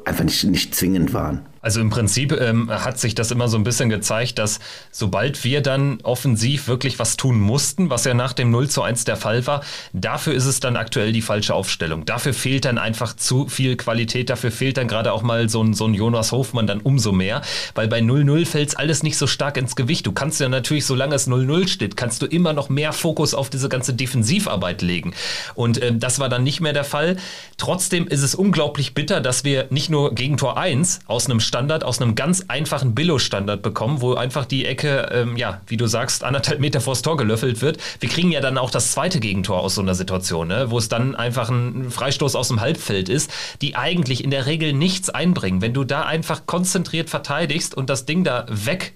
[0.04, 1.40] einfach nicht, nicht zwingend waren.
[1.62, 4.58] Also im Prinzip ähm, hat sich das immer so ein bisschen gezeigt, dass
[4.90, 9.04] sobald wir dann offensiv wirklich was tun mussten, was ja nach dem 0 zu 1
[9.04, 12.04] der Fall war, dafür ist es dann aktuell die falsche Aufstellung.
[12.04, 15.72] Dafür fehlt dann einfach zu viel Qualität, dafür fehlt dann gerade auch mal so ein,
[15.72, 17.42] so ein Jonas Hofmann dann umso mehr,
[17.76, 20.04] weil bei 0-0 fällt es alles nicht so stark ins Gewicht.
[20.06, 23.50] Du kannst ja natürlich, solange es 0-0 steht, kannst du immer noch mehr Fokus auf
[23.50, 25.14] diese ganze Defensivarbeit legen.
[25.54, 27.18] Und ähm, das war dann nicht mehr der Fall.
[27.56, 31.84] Trotzdem ist es unglaublich bitter, dass wir nicht nur gegen Tor 1 aus einem Standard,
[31.84, 36.24] aus einem ganz einfachen Billo-Standard bekommen, wo einfach die Ecke, ähm, ja, wie du sagst,
[36.24, 37.76] anderthalb Meter vors Tor gelöffelt wird.
[38.00, 40.70] Wir kriegen ja dann auch das zweite Gegentor aus so einer Situation, ne?
[40.70, 44.72] wo es dann einfach ein Freistoß aus dem Halbfeld ist, die eigentlich in der Regel
[44.72, 45.60] nichts einbringen.
[45.60, 48.94] Wenn du da einfach konzentriert verteidigst und das Ding da weg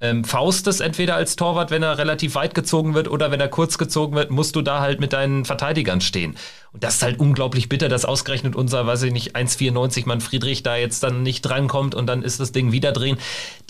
[0.00, 3.78] ähm, Faustes entweder als Torwart, wenn er relativ weit gezogen wird oder wenn er kurz
[3.78, 6.36] gezogen wird, musst du da halt mit deinen Verteidigern stehen.
[6.76, 10.62] Und das ist halt unglaublich bitter, dass ausgerechnet unser, weiß ich nicht, 1,94 Mann Friedrich
[10.62, 13.16] da jetzt dann nicht drankommt und dann ist das Ding wieder drehen.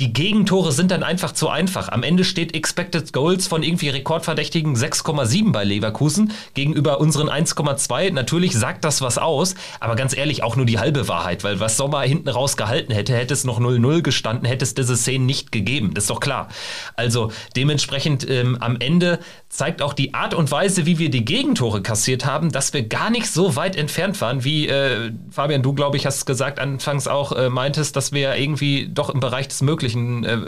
[0.01, 1.89] Die Gegentore sind dann einfach zu einfach.
[1.91, 8.13] Am Ende steht Expected Goals von irgendwie rekordverdächtigen 6,7 bei Leverkusen gegenüber unseren 1,2.
[8.13, 11.77] Natürlich sagt das was aus, aber ganz ehrlich, auch nur die halbe Wahrheit, weil was
[11.77, 15.53] Sommer hinten raus gehalten hätte, hätte es noch 0-0 gestanden, hätte es diese Szenen nicht
[15.53, 15.95] gegeben.
[15.95, 16.49] Das ist doch klar.
[16.97, 21.83] Also dementsprechend ähm, am Ende zeigt auch die Art und Weise, wie wir die Gegentore
[21.83, 25.99] kassiert haben, dass wir gar nicht so weit entfernt waren, wie äh, Fabian, du glaube
[25.99, 30.25] ich hast gesagt anfangs auch äh, meintest, dass wir irgendwie doch im Bereich des Möglichen
[30.25, 30.39] äh,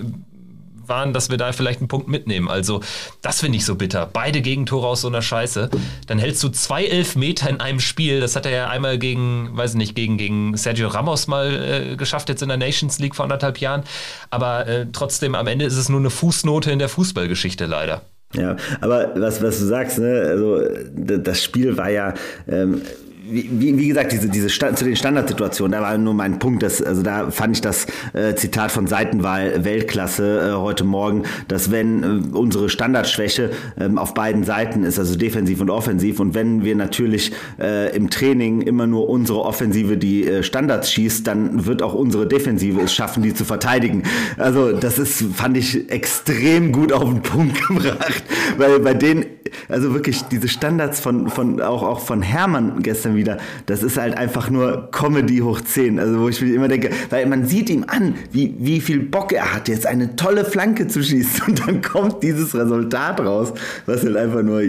[0.87, 2.49] waren, dass wir da vielleicht einen Punkt mitnehmen.
[2.49, 2.81] Also
[3.21, 4.09] das finde ich so bitter.
[4.11, 5.69] Beide Gegentore aus so einer Scheiße.
[6.07, 8.19] Dann hältst du zwei Elfmeter in einem Spiel.
[8.21, 12.31] Das hat er ja einmal gegen, weiß nicht, gegen, gegen Sergio Ramos mal äh, geschafft,
[12.31, 13.83] jetzt in der Nations League vor anderthalb Jahren.
[14.31, 18.01] Aber äh, trotzdem, am Ende ist es nur eine Fußnote in der Fußballgeschichte leider.
[18.35, 20.61] Ja, aber was, was du sagst, ne, also
[20.95, 22.13] das Spiel war ja
[22.47, 22.83] ähm,
[23.31, 27.03] wie, wie gesagt, diese, diese zu den Standardsituationen, da war nur mein Punkt, dass, also
[27.03, 32.37] da fand ich das äh, Zitat von Seitenwahl Weltklasse äh, heute Morgen, dass wenn äh,
[32.37, 37.33] unsere Standardschwäche ähm, auf beiden Seiten ist, also defensiv und offensiv, und wenn wir natürlich
[37.61, 42.27] äh, im Training immer nur unsere Offensive die äh, Standards schießt, dann wird auch unsere
[42.27, 44.05] Defensive es schaffen, die zu verteidigen.
[44.39, 48.23] Also das ist, fand ich extrem gut auf den Punkt gebracht,
[48.57, 49.27] weil bei denen,
[49.69, 53.37] also wirklich diese Standards von, von auch, auch von Hermann gestern wieder.
[53.67, 55.99] Das ist halt einfach nur Comedy hoch 10.
[55.99, 59.33] Also wo ich mir immer denke, weil man sieht ihm an, wie, wie viel Bock
[59.33, 63.53] er hat, jetzt eine tolle Flanke zu schießen und dann kommt dieses Resultat raus,
[63.87, 64.63] was halt einfach nur,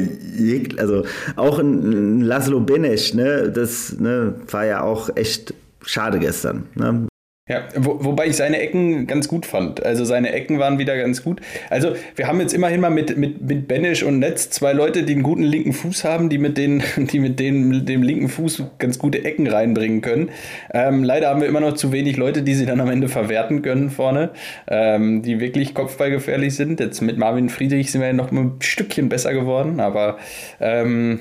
[0.78, 1.04] also
[1.36, 6.64] auch ein, Laszlo Benesch, ne, das ne, war ja auch echt schade gestern.
[6.76, 7.09] Ne?
[7.50, 9.84] Ja, wo, wobei ich seine Ecken ganz gut fand.
[9.84, 11.42] Also seine Ecken waren wieder ganz gut.
[11.72, 15.14] Also wir haben jetzt immerhin mal mit, mit, mit Benisch und Netz zwei Leute, die
[15.14, 19.00] einen guten linken Fuß haben, die mit, den, die mit denen, dem linken Fuß ganz
[19.00, 20.30] gute Ecken reinbringen können.
[20.72, 23.64] Ähm, leider haben wir immer noch zu wenig Leute, die sie dann am Ende verwerten
[23.64, 24.30] können vorne,
[24.68, 26.80] ähm, die wirklich kopfballgefährlich sind.
[26.80, 30.20] Jetzt mit Marvin Friedrich sind wir ja noch ein Stückchen besser geworden, aber
[30.60, 31.20] ähm,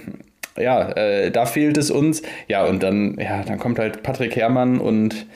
[0.58, 2.20] ja, äh, da fehlt es uns.
[2.48, 5.26] Ja, und dann, ja, dann kommt halt Patrick Herrmann und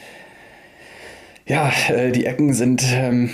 [1.46, 3.30] ja, äh, die Ecken sind ähm,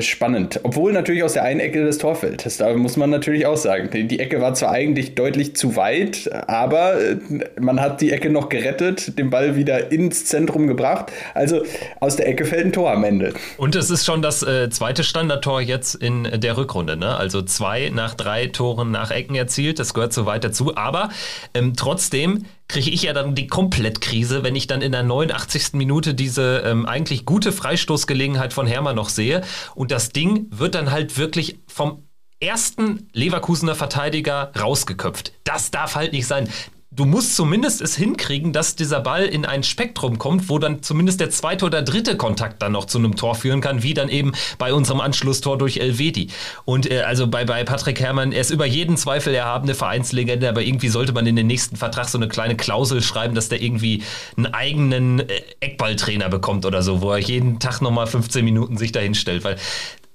[0.00, 0.60] spannend.
[0.62, 2.60] Obwohl natürlich aus der einen Ecke des Tor fällt.
[2.60, 3.90] Da muss man natürlich auch sagen.
[3.92, 7.16] Die Ecke war zwar eigentlich deutlich zu weit, aber äh,
[7.60, 11.12] man hat die Ecke noch gerettet, den Ball wieder ins Zentrum gebracht.
[11.34, 11.62] Also
[12.00, 13.34] aus der Ecke fällt ein Tor am Ende.
[13.58, 16.96] Und es ist schon das äh, zweite Standardtor jetzt in der Rückrunde.
[16.96, 17.16] Ne?
[17.16, 19.78] Also zwei nach drei Toren nach Ecken erzielt.
[19.78, 20.76] Das gehört so weit dazu.
[20.76, 21.10] Aber
[21.54, 25.74] ähm, trotzdem kriege ich ja dann die Komplettkrise, wenn ich dann in der 89.
[25.74, 29.42] Minute diese ähm, eigentlich gute Freistoßgelegenheit von Hermann noch sehe.
[29.74, 32.08] Und das Ding wird dann halt wirklich vom
[32.40, 35.32] ersten Leverkusener Verteidiger rausgeköpft.
[35.44, 36.48] Das darf halt nicht sein
[36.96, 41.20] du musst zumindest es hinkriegen, dass dieser Ball in ein Spektrum kommt, wo dann zumindest
[41.20, 44.32] der zweite oder dritte Kontakt dann noch zu einem Tor führen kann, wie dann eben
[44.58, 46.28] bei unserem Anschlusstor durch Elvedi.
[46.64, 50.62] Und äh, also bei, bei Patrick Herrmann, er ist über jeden Zweifel erhabene Vereinslegende, aber
[50.62, 54.02] irgendwie sollte man in den nächsten Vertrag so eine kleine Klausel schreiben, dass der irgendwie
[54.36, 58.92] einen eigenen äh, Eckballtrainer bekommt oder so, wo er jeden Tag nochmal 15 Minuten sich
[58.92, 59.56] dahin stellt, weil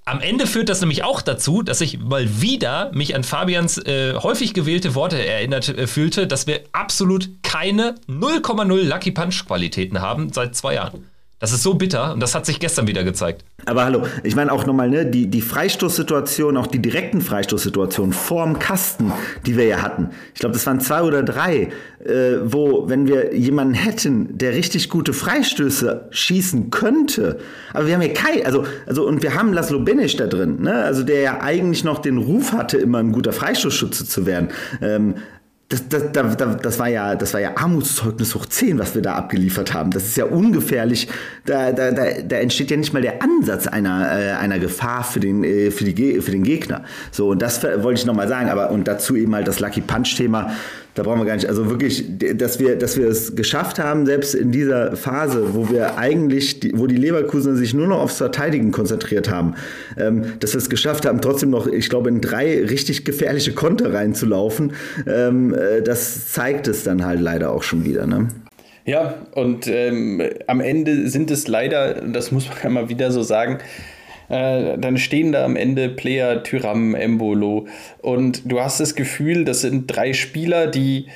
[0.05, 4.15] am Ende führt das nämlich auch dazu, dass ich mal wieder mich an Fabians äh,
[4.15, 10.33] häufig gewählte Worte erinnert äh, fühlte, dass wir absolut keine 0,0 Lucky Punch Qualitäten haben
[10.33, 11.10] seit zwei Jahren.
[11.41, 13.43] Das ist so bitter und das hat sich gestern wieder gezeigt.
[13.65, 18.59] Aber hallo, ich meine auch nochmal, ne, die, die Freistoßsituation, auch die direkten Freistoßsituationen vorm
[18.59, 19.11] Kasten,
[19.47, 20.11] die wir ja hatten.
[20.35, 21.69] Ich glaube, das waren zwei oder drei,
[22.05, 27.39] äh, wo, wenn wir jemanden hätten, der richtig gute Freistöße schießen könnte,
[27.73, 30.83] aber wir haben ja kein, also, also, und wir haben Laszlo Benisch da drin, ne,
[30.83, 34.49] also der ja eigentlich noch den Ruf hatte, immer ein guter Freistoßschütze zu werden.
[34.79, 35.15] Ähm,
[35.71, 39.15] das, das, das, das, war ja, das war ja Armutszeugnis hoch 10, was wir da
[39.15, 39.91] abgeliefert haben.
[39.91, 41.07] Das ist ja ungefährlich.
[41.45, 45.21] Da, da, da, da entsteht ja nicht mal der Ansatz einer, äh, einer Gefahr für
[45.21, 46.83] den, äh, für, die, für den Gegner.
[47.11, 48.49] So, und das wollte ich nochmal sagen.
[48.49, 50.51] Aber und dazu eben halt das Lucky Punch-Thema
[50.93, 54.35] da brauchen wir gar nicht, also wirklich, dass wir, dass wir es geschafft haben, selbst
[54.35, 58.71] in dieser Phase, wo wir eigentlich, die, wo die Leverkusen sich nur noch aufs Verteidigen
[58.71, 59.55] konzentriert haben,
[59.97, 63.93] ähm, dass wir es geschafft haben, trotzdem noch, ich glaube, in drei richtig gefährliche Konter
[63.93, 64.73] reinzulaufen,
[65.07, 68.05] ähm, äh, das zeigt es dann halt leider auch schon wieder.
[68.05, 68.27] Ne?
[68.83, 73.21] Ja, und ähm, am Ende sind es leider, das muss man ja mal wieder so
[73.21, 73.59] sagen,
[74.31, 77.67] äh, dann stehen da am Ende Player, Tyram, Embolo
[78.01, 81.07] und du hast das Gefühl, das sind drei Spieler, die,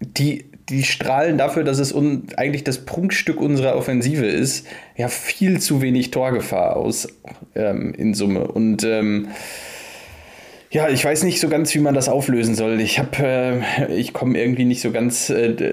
[0.00, 5.60] die, die strahlen dafür, dass es un eigentlich das Prunkstück unserer Offensive ist, ja viel
[5.60, 7.08] zu wenig Torgefahr aus
[7.54, 8.48] ähm, in Summe.
[8.48, 9.28] Und ähm,
[10.74, 12.80] ja, ich weiß nicht so ganz, wie man das auflösen soll.
[12.80, 15.72] Ich habe, äh, ich komme irgendwie nicht so ganz äh,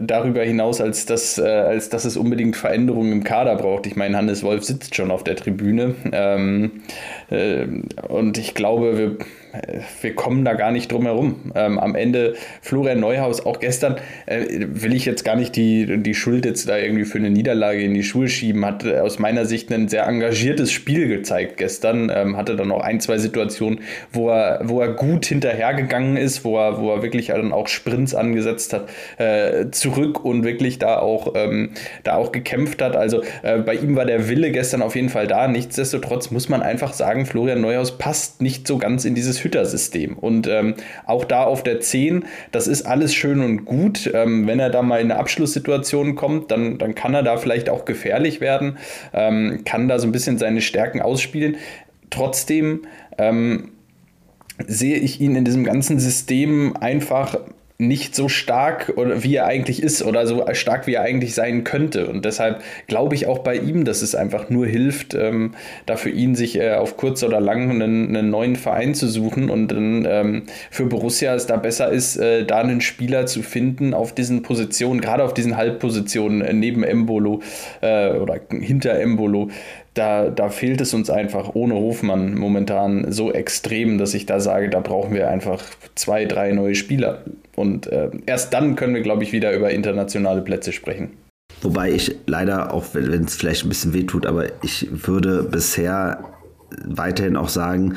[0.00, 3.86] darüber hinaus, als dass, äh, als dass es unbedingt Veränderungen im Kader braucht.
[3.86, 6.82] Ich meine, Hannes Wolf sitzt schon auf der Tribüne ähm,
[7.30, 7.66] äh,
[8.08, 9.16] und ich glaube, wir
[10.02, 11.52] wir kommen da gar nicht drum herum.
[11.54, 16.14] Ähm, am Ende Florian Neuhaus, auch gestern, äh, will ich jetzt gar nicht die, die
[16.14, 19.44] Schuld jetzt da irgendwie für eine Niederlage in die Schuhe schieben, hat äh, aus meiner
[19.44, 23.80] Sicht ein sehr engagiertes Spiel gezeigt gestern, ähm, hatte dann noch ein, zwei Situationen,
[24.12, 28.14] wo er, wo er gut hinterhergegangen ist, wo er, wo er wirklich dann auch Sprints
[28.14, 28.88] angesetzt hat,
[29.18, 31.70] äh, zurück und wirklich da auch, ähm,
[32.04, 32.96] da auch gekämpft hat.
[32.96, 35.48] Also äh, bei ihm war der Wille gestern auf jeden Fall da.
[35.48, 40.18] Nichtsdestotrotz muss man einfach sagen, Florian Neuhaus passt nicht so ganz in dieses Hütter-System.
[40.18, 40.74] Und ähm,
[41.06, 44.10] auch da auf der 10, das ist alles schön und gut.
[44.12, 47.68] Ähm, wenn er da mal in eine Abschlusssituation kommt, dann, dann kann er da vielleicht
[47.68, 48.78] auch gefährlich werden,
[49.12, 51.56] ähm, kann da so ein bisschen seine Stärken ausspielen.
[52.10, 52.82] Trotzdem
[53.18, 53.70] ähm,
[54.66, 57.38] sehe ich ihn in diesem ganzen System einfach
[57.78, 61.62] nicht so stark oder wie er eigentlich ist oder so stark wie er eigentlich sein
[61.62, 62.06] könnte.
[62.06, 66.08] Und deshalb glaube ich auch bei ihm, dass es einfach nur hilft, ähm, da für
[66.08, 70.06] ihn sich äh, auf kurz oder lang einen, einen, neuen Verein zu suchen und dann
[70.08, 74.42] ähm, für Borussia es da besser ist, äh, da einen Spieler zu finden auf diesen
[74.42, 77.42] Positionen, gerade auf diesen Halbpositionen äh, neben Embolo
[77.82, 79.50] äh, oder hinter Embolo,
[79.96, 84.68] da, da fehlt es uns einfach ohne Hofmann momentan so extrem, dass ich da sage,
[84.68, 85.62] da brauchen wir einfach
[85.94, 87.24] zwei, drei neue Spieler.
[87.54, 91.10] Und äh, erst dann können wir, glaube ich, wieder über internationale Plätze sprechen.
[91.62, 96.24] Wobei ich leider, auch wenn es vielleicht ein bisschen wehtut, aber ich würde bisher
[96.84, 97.94] weiterhin auch sagen,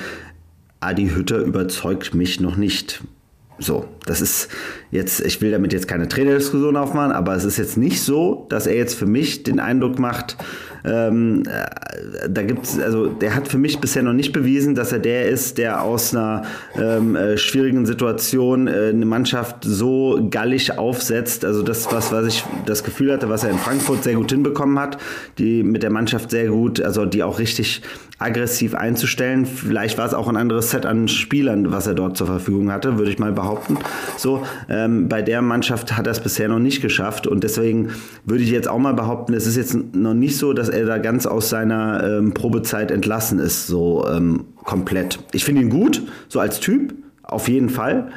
[0.79, 3.03] Adi Hütter überzeugt mich noch nicht.
[3.57, 4.47] So, das ist
[4.89, 8.67] jetzt, ich will damit jetzt keine Trainerdiskussion aufmachen, aber es ist jetzt nicht so, dass
[8.67, 10.37] er jetzt für mich den Eindruck macht,
[10.85, 14.99] ähm, äh, da gibt's, also der hat für mich bisher noch nicht bewiesen, dass er
[14.99, 16.43] der ist, der aus einer
[16.75, 21.45] ähm, äh, schwierigen Situation äh, eine Mannschaft so gallig aufsetzt.
[21.45, 24.79] Also das, was, was ich das Gefühl hatte, was er in Frankfurt sehr gut hinbekommen
[24.79, 24.97] hat,
[25.37, 27.81] die mit der Mannschaft sehr gut, also die auch richtig
[28.19, 29.45] aggressiv einzustellen.
[29.45, 32.97] Vielleicht war es auch ein anderes Set an Spielern, was er dort zur Verfügung hatte,
[32.97, 33.77] würde ich mal behaupten.
[34.17, 37.89] So, ähm, bei der Mannschaft hat er es bisher noch nicht geschafft und deswegen
[38.25, 40.97] würde ich jetzt auch mal behaupten, es ist jetzt noch nicht so, dass er da
[40.97, 45.19] ganz aus seiner ähm, Probezeit entlassen ist, so ähm, komplett.
[45.31, 48.11] Ich finde ihn gut, so als Typ, auf jeden Fall.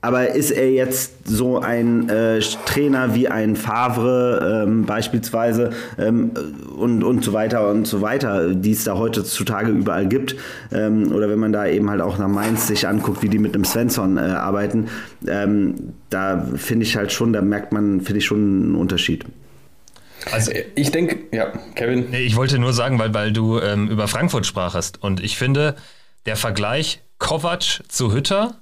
[0.00, 6.30] Aber ist er jetzt so ein äh, Trainer wie ein Favre ähm, beispielsweise ähm,
[6.76, 10.36] und, und so weiter und so weiter, die es da heutzutage überall gibt?
[10.70, 13.56] Ähm, oder wenn man da eben halt auch nach Mainz sich anguckt, wie die mit
[13.56, 14.86] einem Svensson äh, arbeiten,
[15.26, 15.74] ähm,
[16.10, 19.24] da finde ich halt schon, da merkt man, finde ich schon einen Unterschied.
[20.30, 22.12] Also ich denke, ja, Kevin.
[22.12, 25.76] Ich wollte nur sagen, weil, weil du ähm, über Frankfurt sprachst und ich finde,
[26.26, 28.56] der Vergleich Kovac zu Hütter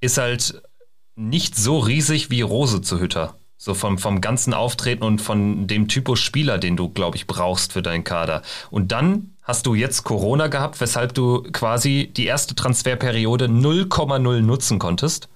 [0.00, 0.62] ist halt
[1.16, 3.36] nicht so riesig wie Rose zu Hütter.
[3.56, 7.72] So vom, vom ganzen Auftreten und von dem Typus Spieler, den du, glaube ich, brauchst
[7.72, 8.42] für deinen Kader.
[8.70, 14.78] Und dann hast du jetzt Corona gehabt, weshalb du quasi die erste Transferperiode 0,0 nutzen
[14.78, 15.28] konntest.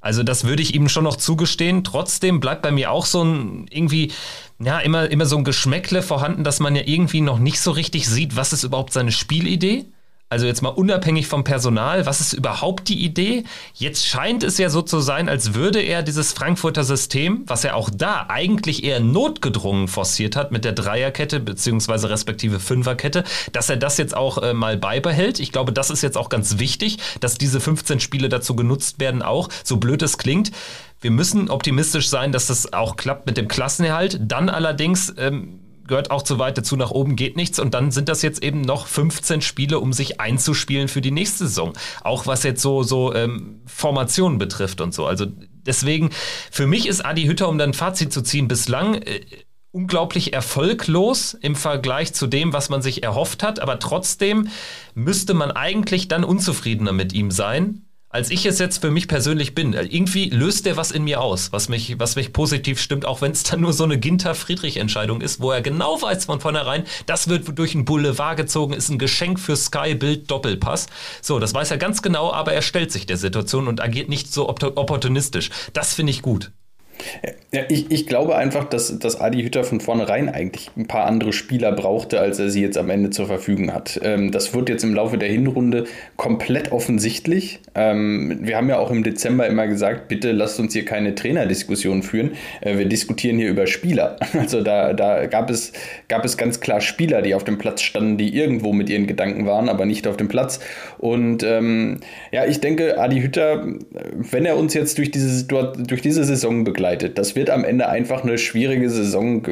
[0.00, 1.84] Also das würde ich ihm schon noch zugestehen.
[1.84, 4.12] Trotzdem bleibt bei mir auch so ein irgendwie,
[4.58, 8.08] ja, immer, immer so ein Geschmäckle vorhanden, dass man ja irgendwie noch nicht so richtig
[8.08, 9.86] sieht, was ist überhaupt seine Spielidee.
[10.32, 13.42] Also jetzt mal unabhängig vom Personal, was ist überhaupt die Idee?
[13.74, 17.74] Jetzt scheint es ja so zu sein, als würde er dieses Frankfurter System, was er
[17.74, 23.76] auch da eigentlich eher notgedrungen forciert hat mit der Dreierkette beziehungsweise respektive Fünferkette, dass er
[23.76, 25.40] das jetzt auch äh, mal beibehält.
[25.40, 29.22] Ich glaube, das ist jetzt auch ganz wichtig, dass diese 15 Spiele dazu genutzt werden,
[29.22, 30.52] auch so blöd es klingt.
[31.00, 34.20] Wir müssen optimistisch sein, dass das auch klappt mit dem Klassenerhalt.
[34.22, 35.58] Dann allerdings ähm,
[35.90, 37.58] gehört auch zu weit dazu, nach oben geht nichts.
[37.58, 41.46] Und dann sind das jetzt eben noch 15 Spiele, um sich einzuspielen für die nächste
[41.46, 41.74] Saison.
[42.02, 45.04] Auch was jetzt so, so ähm, Formationen betrifft und so.
[45.04, 46.10] Also deswegen,
[46.50, 49.20] für mich ist Adi Hütter, um dann ein Fazit zu ziehen, bislang äh,
[49.72, 53.60] unglaublich erfolglos im Vergleich zu dem, was man sich erhofft hat.
[53.60, 54.48] Aber trotzdem
[54.94, 59.54] müsste man eigentlich dann unzufriedener mit ihm sein als ich es jetzt für mich persönlich
[59.54, 59.72] bin.
[59.72, 63.30] Irgendwie löst der was in mir aus, was mich, was mich positiv stimmt, auch wenn
[63.30, 67.56] es dann nur so eine Ginter-Friedrich-Entscheidung ist, wo er genau weiß von vornherein, das wird
[67.56, 70.88] durch einen Boulevard gezogen, ist ein Geschenk für Sky Bild Doppelpass.
[71.22, 74.32] So, das weiß er ganz genau, aber er stellt sich der Situation und agiert nicht
[74.32, 75.50] so opportunistisch.
[75.72, 76.50] Das finde ich gut.
[77.52, 81.32] Ja, ich, ich glaube einfach, dass, dass Adi Hütter von vornherein eigentlich ein paar andere
[81.32, 84.00] Spieler brauchte, als er sie jetzt am Ende zur Verfügung hat.
[84.04, 85.84] Ähm, das wird jetzt im Laufe der Hinrunde
[86.16, 87.58] komplett offensichtlich.
[87.74, 92.04] Ähm, wir haben ja auch im Dezember immer gesagt, bitte lasst uns hier keine Trainerdiskussion
[92.04, 92.32] führen.
[92.60, 94.16] Äh, wir diskutieren hier über Spieler.
[94.40, 95.72] Also da, da gab, es,
[96.08, 99.44] gab es ganz klar Spieler, die auf dem Platz standen, die irgendwo mit ihren Gedanken
[99.44, 100.60] waren, aber nicht auf dem Platz.
[100.96, 101.98] Und ähm,
[102.32, 103.66] ja, ich denke, Adi Hütter,
[104.14, 108.22] wenn er uns jetzt durch diese, durch diese Saison begleitet, das wird am Ende einfach
[108.22, 109.42] eine schwierige Saison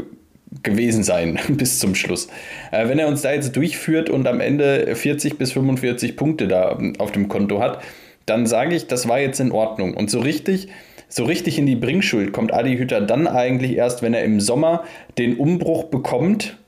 [0.63, 2.29] gewesen sein bis zum Schluss.
[2.73, 6.77] Äh, wenn er uns da jetzt durchführt und am Ende 40 bis 45 Punkte da
[6.79, 7.83] ähm, auf dem Konto hat,
[8.27, 9.95] dann sage ich, das war jetzt in Ordnung.
[9.95, 10.69] Und so richtig,
[11.09, 14.85] so richtig in die Bringschuld kommt Adi Hütter dann eigentlich erst, wenn er im Sommer
[15.17, 16.59] den Umbruch bekommt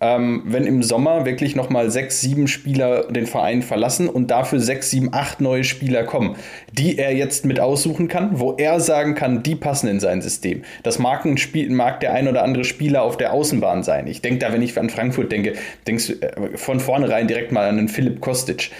[0.00, 4.90] ähm, wenn im Sommer wirklich nochmal sechs, sieben Spieler den Verein verlassen und dafür sechs,
[4.90, 6.36] sieben, acht neue Spieler kommen,
[6.72, 10.62] die er jetzt mit aussuchen kann, wo er sagen kann, die passen in sein System.
[10.84, 14.06] Das mag, ein Spiel, mag der ein oder andere Spieler auf der Außenbahn sein.
[14.06, 15.54] Ich denke da, wenn ich an Frankfurt denke,
[15.86, 18.70] denkst du äh, von vornherein direkt mal an einen Philipp Kostic.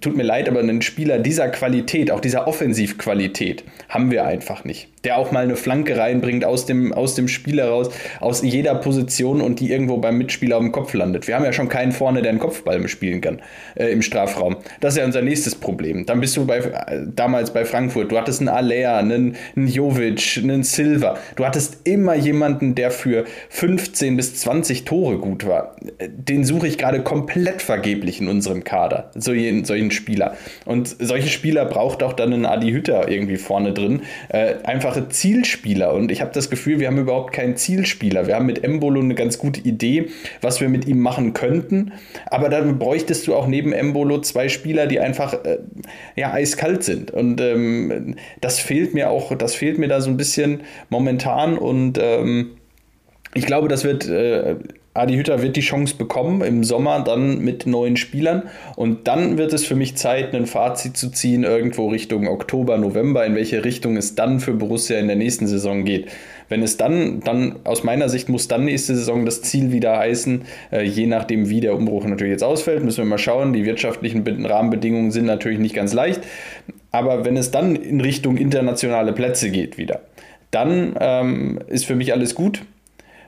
[0.00, 4.88] Tut mir leid, aber einen Spieler dieser Qualität, auch dieser Offensivqualität, haben wir einfach nicht.
[5.04, 9.42] Der auch mal eine Flanke reinbringt aus dem, aus dem Spiel heraus, aus jeder Position
[9.42, 11.28] und die irgendwo beim Mitspieler auf dem Kopf landet.
[11.28, 13.42] Wir haben ja schon keinen vorne, der einen Kopfball spielen kann
[13.74, 14.56] äh, im Strafraum.
[14.80, 16.06] Das ist ja unser nächstes Problem.
[16.06, 18.10] Dann bist du bei, äh, damals bei Frankfurt.
[18.10, 21.18] Du hattest einen Alea, einen, einen Jovic, einen Silva.
[21.36, 25.76] Du hattest immer jemanden, der für 15 bis 20 Tore gut war.
[26.00, 29.10] Den suche ich gerade komplett vergeblich in unserem Kader.
[29.14, 30.36] So jeden, solchen Spieler.
[30.64, 34.02] Und solche Spieler braucht auch dann einen Adi Hütter irgendwie vorne drin.
[34.28, 35.92] Äh, einfache Zielspieler.
[35.92, 38.26] Und ich habe das Gefühl, wir haben überhaupt keinen Zielspieler.
[38.26, 40.06] Wir haben mit Embolo eine ganz gute Idee,
[40.40, 41.92] was wir mit ihm machen könnten.
[42.26, 45.58] Aber dann bräuchtest du auch neben Embolo zwei Spieler, die einfach äh,
[46.14, 47.10] ja, eiskalt sind.
[47.10, 51.58] Und ähm, das fehlt mir auch, das fehlt mir da so ein bisschen momentan.
[51.58, 52.56] Und ähm,
[53.34, 54.56] ich glaube, das wird äh,
[54.96, 58.44] Adi Hütter wird die Chance bekommen im Sommer dann mit neuen Spielern
[58.76, 63.24] und dann wird es für mich Zeit, ein Fazit zu ziehen irgendwo Richtung Oktober, November,
[63.26, 66.08] in welche Richtung es dann für Borussia in der nächsten Saison geht.
[66.48, 70.42] Wenn es dann, dann aus meiner Sicht muss dann nächste Saison das Ziel wieder heißen,
[70.70, 73.52] äh, je nachdem wie der Umbruch natürlich jetzt ausfällt, müssen wir mal schauen.
[73.52, 76.20] Die wirtschaftlichen Rahmenbedingungen sind natürlich nicht ganz leicht,
[76.92, 80.00] aber wenn es dann in Richtung internationale Plätze geht wieder,
[80.50, 82.62] dann ähm, ist für mich alles gut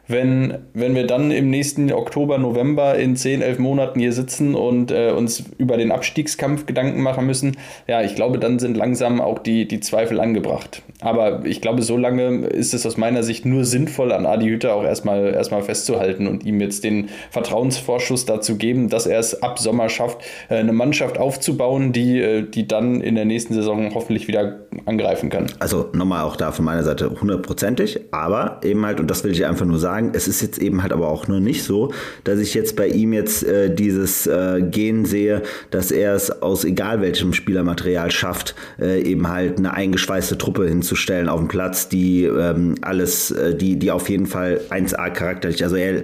[0.08, 4.90] wenn, wenn wir dann im nächsten Oktober, November in 10, 11 Monaten hier sitzen und
[4.90, 7.56] äh, uns über den Abstiegskampf Gedanken machen müssen,
[7.86, 10.82] ja, ich glaube, dann sind langsam auch die, die Zweifel angebracht.
[11.00, 14.74] Aber ich glaube, so lange ist es aus meiner Sicht nur sinnvoll, an Adi Hütter
[14.74, 19.58] auch erstmal, erstmal festzuhalten und ihm jetzt den Vertrauensvorschuss dazu geben, dass er es ab
[19.58, 24.26] Sommer schafft, äh, eine Mannschaft aufzubauen, die, äh, die dann in der nächsten Saison hoffentlich
[24.26, 25.46] wieder angreifen kann.
[25.58, 29.44] Also nochmal auch da von meiner Seite hundertprozentig, aber eben halt, und das will ich
[29.44, 31.92] einfach nur sagen, sagen, es ist jetzt eben halt aber auch nur nicht so,
[32.24, 36.64] dass ich jetzt bei ihm jetzt äh, dieses äh, Gen sehe, dass er es aus
[36.64, 42.24] egal welchem Spielermaterial schafft, äh, eben halt eine eingeschweißte Truppe hinzustellen auf dem Platz, die
[42.24, 46.02] ähm, alles, äh, die, die auf jeden Fall 1A charakterlich, also er,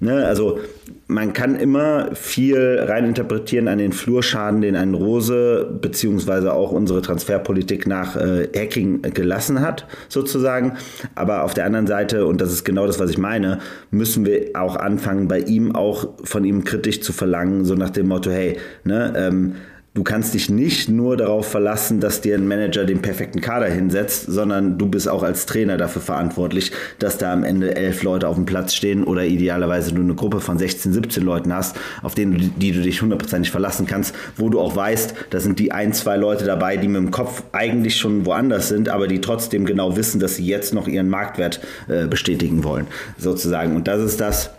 [0.00, 0.58] ne, also
[1.06, 7.86] man kann immer viel reininterpretieren an den Flurschaden, den ein Rose beziehungsweise auch unsere Transferpolitik
[7.86, 10.78] nach äh, Hacking gelassen hat, sozusagen.
[11.14, 13.58] Aber auf der anderen Seite, und das ist genau das, was ich meine,
[13.90, 18.08] müssen wir auch anfangen, bei ihm auch von ihm kritisch zu verlangen, so nach dem
[18.08, 19.54] Motto, hey, ne, ähm,
[19.94, 24.26] du kannst dich nicht nur darauf verlassen, dass dir ein Manager den perfekten Kader hinsetzt,
[24.26, 28.34] sondern du bist auch als Trainer dafür verantwortlich, dass da am Ende elf Leute auf
[28.34, 32.52] dem Platz stehen oder idealerweise du eine Gruppe von 16, 17 Leuten hast, auf denen
[32.58, 36.16] die du dich hundertprozentig verlassen kannst, wo du auch weißt, da sind die ein, zwei
[36.16, 40.18] Leute dabei, die mit dem Kopf eigentlich schon woanders sind, aber die trotzdem genau wissen,
[40.18, 43.76] dass sie jetzt noch ihren Marktwert äh, bestätigen wollen, sozusagen.
[43.76, 44.50] Und das ist das,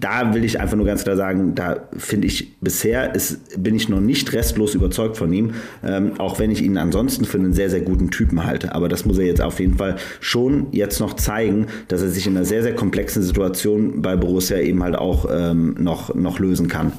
[0.00, 3.88] da will ich einfach nur ganz klar sagen, da finde ich bisher ist, bin ich
[3.88, 7.70] noch nicht restlos überzeugt von ihm, ähm, auch wenn ich ihn ansonsten für einen sehr,
[7.70, 8.74] sehr guten Typen halte.
[8.74, 12.26] Aber das muss er jetzt auf jeden Fall schon jetzt noch zeigen, dass er sich
[12.26, 16.68] in einer sehr, sehr komplexen Situation bei Borussia eben halt auch ähm, noch, noch lösen
[16.68, 16.92] kann.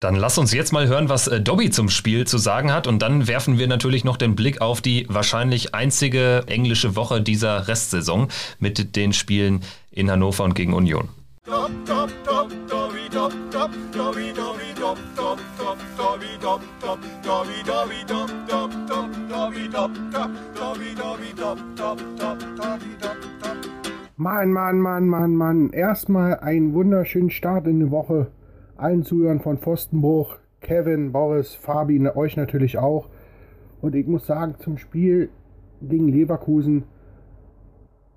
[0.00, 3.00] Dann lass uns jetzt mal hören, was äh, Dobby zum Spiel zu sagen hat und
[3.00, 8.28] dann werfen wir natürlich noch den Blick auf die wahrscheinlich einzige englische Woche dieser Restsaison
[8.58, 11.08] mit den Spielen in Hannover und gegen Union.
[24.16, 25.70] Mann, Mann, Mann, Mann, Mann.
[25.70, 28.32] Erstmal einen wunderschönen Start in die Woche.
[28.76, 33.08] Allen Zuhörern von Pfostenbruch, Kevin, Boris, Fabi, euch natürlich auch.
[33.80, 35.30] Und ich muss sagen, zum Spiel
[35.80, 36.86] gegen Leverkusen,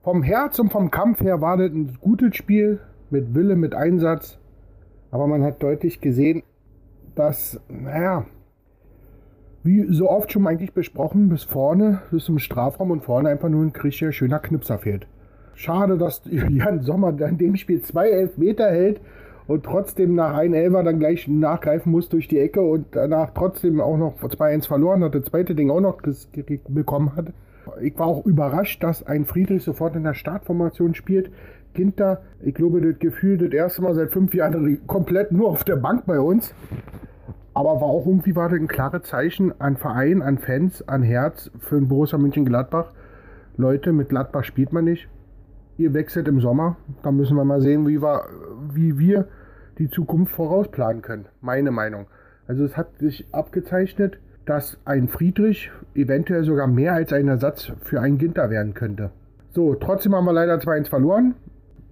[0.02, 2.80] vom Herz und vom Kampf her war das ein gutes Spiel
[3.12, 4.40] mit Wille, mit Einsatz.
[5.12, 6.44] Aber man hat deutlich gesehen,
[7.16, 8.26] dass, naja,
[9.64, 13.64] wie so oft schon eigentlich besprochen, bis vorne, bis zum Strafraum und vorne einfach nur
[13.64, 15.08] ein richtiger schöner Knipser fehlt.
[15.56, 19.02] Schade, dass Jan Sommer in dem Spiel zwei Elfmeter hält
[19.48, 23.82] und trotzdem nach einem Elfer dann gleich nachgreifen muss durch die Ecke und danach trotzdem
[23.82, 25.98] auch noch 2-1 verloren hat, das zweite Ding auch noch
[26.68, 27.34] bekommen hat.
[27.82, 31.32] Ich war auch überrascht, dass ein Friedrich sofort in der Startformation spielt.
[31.80, 35.78] Ginter, ich glaube, das Gefühl, das erste Mal seit fünf Jahren komplett nur auf der
[35.78, 36.54] Bank bei uns.
[37.54, 41.50] Aber war auch irgendwie war das ein klares Zeichen an Verein, an Fans, an Herz
[41.60, 42.92] für den Borussia Mönchengladbach.
[43.56, 45.08] Leute, mit Gladbach spielt man nicht.
[45.78, 46.76] Ihr wechselt im Sommer.
[47.02, 48.26] Da müssen wir mal sehen, wie wir,
[48.74, 49.30] wie wir
[49.78, 51.28] die Zukunft vorausplanen können.
[51.40, 52.08] Meine Meinung.
[52.46, 58.02] Also es hat sich abgezeichnet, dass ein Friedrich eventuell sogar mehr als ein Ersatz für
[58.02, 59.12] einen Ginter werden könnte.
[59.52, 61.36] So, trotzdem haben wir leider 2-1 verloren.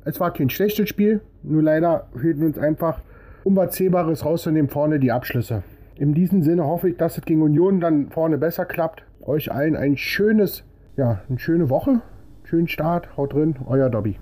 [0.07, 3.01] Es war kein schlechtes Spiel, nur leider fehlten uns einfach
[3.43, 5.63] Unüberzählbares rauszunehmen vorne die Abschlüsse.
[5.95, 9.03] In diesem Sinne hoffe ich, dass es gegen Union dann vorne besser klappt.
[9.21, 10.63] Euch allen ein schönes,
[10.95, 11.99] ja, eine schöne Woche,
[12.45, 14.17] schönen Start, haut drin, euer Dobby.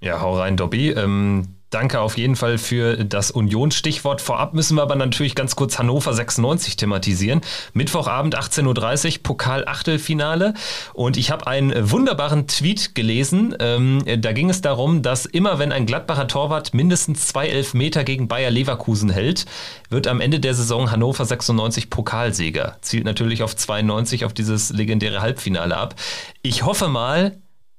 [0.00, 0.90] Ja, hau rein, Dobby.
[0.90, 1.44] Ähm,
[1.74, 4.20] Danke auf jeden Fall für das Union-Stichwort.
[4.20, 7.40] Vorab müssen wir aber natürlich ganz kurz Hannover 96 thematisieren.
[7.72, 10.54] Mittwochabend 18.30 Uhr, Pokal-Achtelfinale.
[10.92, 13.56] Und ich habe einen wunderbaren Tweet gelesen.
[13.58, 18.28] Ähm, da ging es darum, dass immer wenn ein Gladbacher Torwart mindestens zwei Elfmeter gegen
[18.28, 19.44] Bayer Leverkusen hält,
[19.90, 22.76] wird am Ende der Saison Hannover 96 Pokalsieger.
[22.82, 25.96] Zielt natürlich auf 92 auf dieses legendäre Halbfinale ab.
[26.42, 27.32] Ich hoffe mal,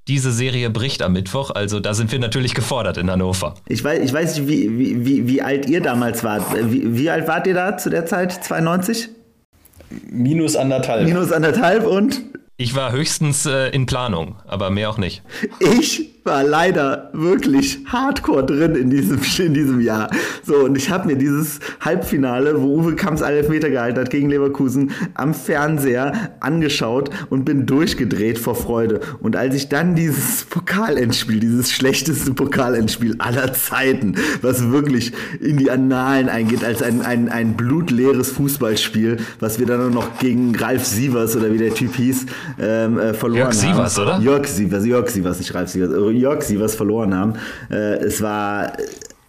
[0.08, 1.52] diese Serie bricht am Mittwoch.
[1.52, 3.56] Also da sind wir natürlich gefordert in Hannover.
[3.68, 6.44] Ich weiß, ich weiß nicht, wie, wie, wie alt ihr damals wart.
[6.72, 8.32] Wie, wie alt wart ihr da zu der Zeit?
[8.44, 9.10] 92?
[10.10, 11.06] Minus anderthalb.
[11.06, 12.22] Minus anderthalb und?
[12.58, 15.24] Ich war höchstens äh, in Planung, aber mehr auch nicht.
[15.60, 20.10] Ich war leider wirklich hardcore drin in diesem, in diesem Jahr.
[20.44, 24.92] So, und ich habe mir dieses Halbfinale, wo Uwe Kamps Elfmeter gehalten hat gegen Leverkusen,
[25.14, 29.02] am Fernseher angeschaut und bin durchgedreht vor Freude.
[29.20, 35.70] Und als ich dann dieses Pokalendspiel, dieses schlechteste Pokalendspiel aller Zeiten, was wirklich in die
[35.70, 41.36] Annalen eingeht, als ein, ein, ein blutleeres Fußballspiel, was wir dann noch gegen Ralf Sievers
[41.36, 42.26] oder wie der Typ hieß,
[42.60, 43.74] ähm, äh, verloren Jörg haben.
[43.74, 44.20] Sievers, oder?
[44.20, 45.92] Jörg Sievers, Jörg Sievers, nicht Ralf Sievers.
[46.14, 47.34] Jörg Sievers verloren haben.
[47.70, 48.74] Äh, es war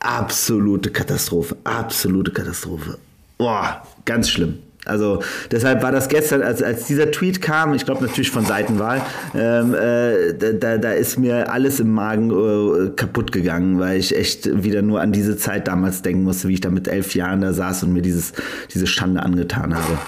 [0.01, 1.57] absolute Katastrophe.
[1.65, 2.99] Absolute Katastrophe.
[3.39, 4.59] Boah, ganz schlimm.
[4.87, 9.03] Also deshalb war das gestern, als, als dieser Tweet kam, ich glaube natürlich von Seitenwahl,
[9.35, 14.63] ähm, äh, da, da ist mir alles im Magen äh, kaputt gegangen, weil ich echt
[14.63, 17.53] wieder nur an diese Zeit damals denken musste, wie ich da mit elf Jahren da
[17.53, 18.33] saß und mir dieses,
[18.73, 19.99] diese Schande angetan habe.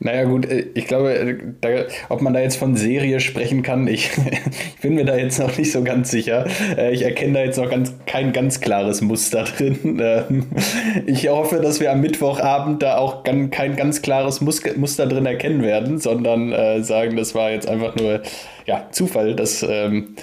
[0.00, 1.68] Naja gut, äh, ich glaube, äh, da,
[2.08, 4.10] ob man da jetzt von Serie sprechen kann, ich,
[4.76, 6.46] ich, bin mir da jetzt noch nicht so ganz sicher.
[6.76, 9.74] Äh, ich erkenne da jetzt noch ganz, kein ganz klares Muster drin.
[10.04, 10.46] Ähm,
[11.06, 15.98] ich hoffe, dass wir am Mittwochabend da auch kein ganz klares Muster drin erkennen werden,
[15.98, 18.20] sondern sagen, das war jetzt einfach nur
[18.66, 20.16] ja, Zufall, dass, ähm,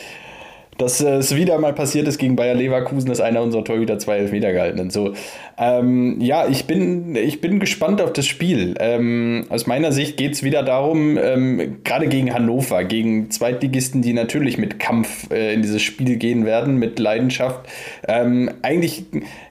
[0.82, 4.52] dass es wieder mal passiert ist gegen Bayer Leverkusen, dass einer unserer Torhüter zwei Elfmeter
[4.52, 4.92] gehalten hat.
[4.92, 5.14] So,
[5.58, 8.76] ähm, ja, ich bin, ich bin gespannt auf das Spiel.
[8.80, 14.14] Ähm, aus meiner Sicht geht es wieder darum, ähm, gerade gegen Hannover, gegen Zweitligisten, die
[14.14, 17.68] natürlich mit Kampf äh, in dieses Spiel gehen werden, mit Leidenschaft.
[18.08, 19.06] Ähm, eigentlich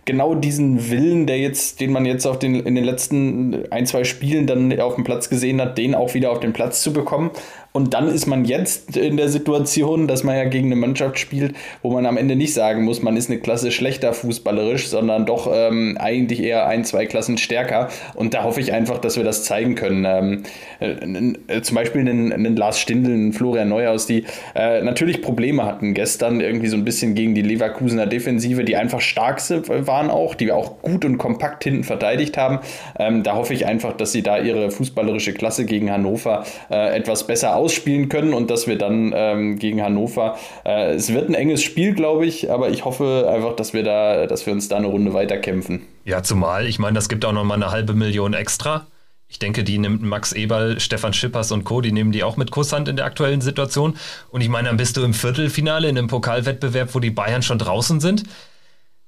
[0.05, 4.03] genau diesen Willen, der jetzt, den man jetzt auf den, in den letzten ein, zwei
[4.03, 7.31] Spielen dann auf dem Platz gesehen hat, den auch wieder auf den Platz zu bekommen.
[7.73, 11.55] Und dann ist man jetzt in der Situation, dass man ja gegen eine Mannschaft spielt,
[11.83, 15.49] wo man am Ende nicht sagen muss, man ist eine Klasse schlechter fußballerisch, sondern doch
[15.53, 17.89] ähm, eigentlich eher ein, zwei Klassen stärker.
[18.15, 20.05] Und da hoffe ich einfach, dass wir das zeigen können.
[20.05, 20.43] Ähm,
[20.81, 24.25] äh, äh, zum Beispiel einen, einen Lars Stindl, einen Florian Neuhaus, die
[24.57, 29.01] äh, natürlich Probleme hatten gestern irgendwie so ein bisschen gegen die Leverkusener Defensive, die einfach
[29.01, 32.59] stark waren auch, die wir auch gut und kompakt hinten verteidigt haben.
[32.99, 37.27] Ähm, da hoffe ich einfach, dass sie da ihre fußballerische Klasse gegen Hannover äh, etwas
[37.27, 41.63] besser ausspielen können und dass wir dann ähm, gegen Hannover, äh, es wird ein enges
[41.63, 44.89] Spiel, glaube ich, aber ich hoffe einfach, dass wir da, dass wir uns da eine
[44.89, 45.83] Runde weiterkämpfen.
[46.05, 48.87] Ja, zumal, ich meine, das gibt auch nochmal eine halbe Million extra.
[49.29, 52.51] Ich denke, die nimmt Max Eberl, Stefan Schippers und Co., die nehmen die auch mit
[52.51, 53.97] Kusshand in der aktuellen Situation.
[54.31, 57.59] Und ich meine, dann bist du im Viertelfinale in einem Pokalwettbewerb, wo die Bayern schon
[57.59, 58.25] draußen sind.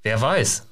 [0.05, 0.69] Wer weiß.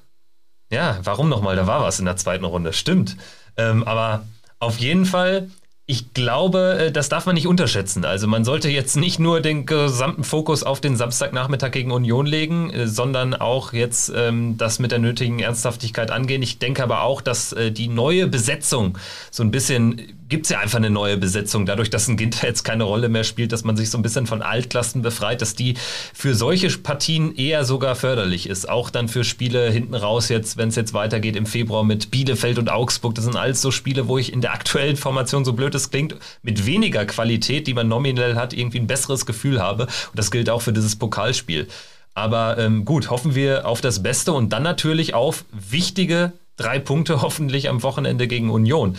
[0.71, 1.57] Ja, warum nochmal?
[1.57, 2.71] Da war was in der zweiten Runde.
[2.71, 3.17] Stimmt.
[3.57, 4.25] Ähm, aber
[4.59, 5.49] auf jeden Fall
[5.91, 8.05] ich glaube, äh, das darf man nicht unterschätzen.
[8.05, 12.69] Also man sollte jetzt nicht nur den gesamten Fokus auf den Samstagnachmittag gegen Union legen,
[12.69, 16.41] äh, sondern auch jetzt ähm, das mit der nötigen Ernsthaftigkeit angehen.
[16.43, 18.97] Ich denke aber auch, dass äh, die neue Besetzung
[19.31, 20.01] so ein bisschen
[20.31, 21.67] gibt es ja einfach eine neue Besetzung.
[21.67, 24.25] Dadurch, dass ein Ginter jetzt keine Rolle mehr spielt, dass man sich so ein bisschen
[24.25, 25.75] von Altklassen befreit, dass die
[26.13, 28.67] für solche Partien eher sogar förderlich ist.
[28.67, 32.57] Auch dann für Spiele hinten raus jetzt, wenn es jetzt weitergeht im Februar mit Bielefeld
[32.57, 33.13] und Augsburg.
[33.13, 36.15] Das sind alles so Spiele, wo ich in der aktuellen Formation, so blöd es klingt,
[36.41, 39.83] mit weniger Qualität, die man nominell hat, irgendwie ein besseres Gefühl habe.
[39.83, 41.67] Und das gilt auch für dieses Pokalspiel.
[42.13, 47.21] Aber ähm, gut, hoffen wir auf das Beste und dann natürlich auf wichtige drei Punkte
[47.21, 48.95] hoffentlich am Wochenende gegen Union.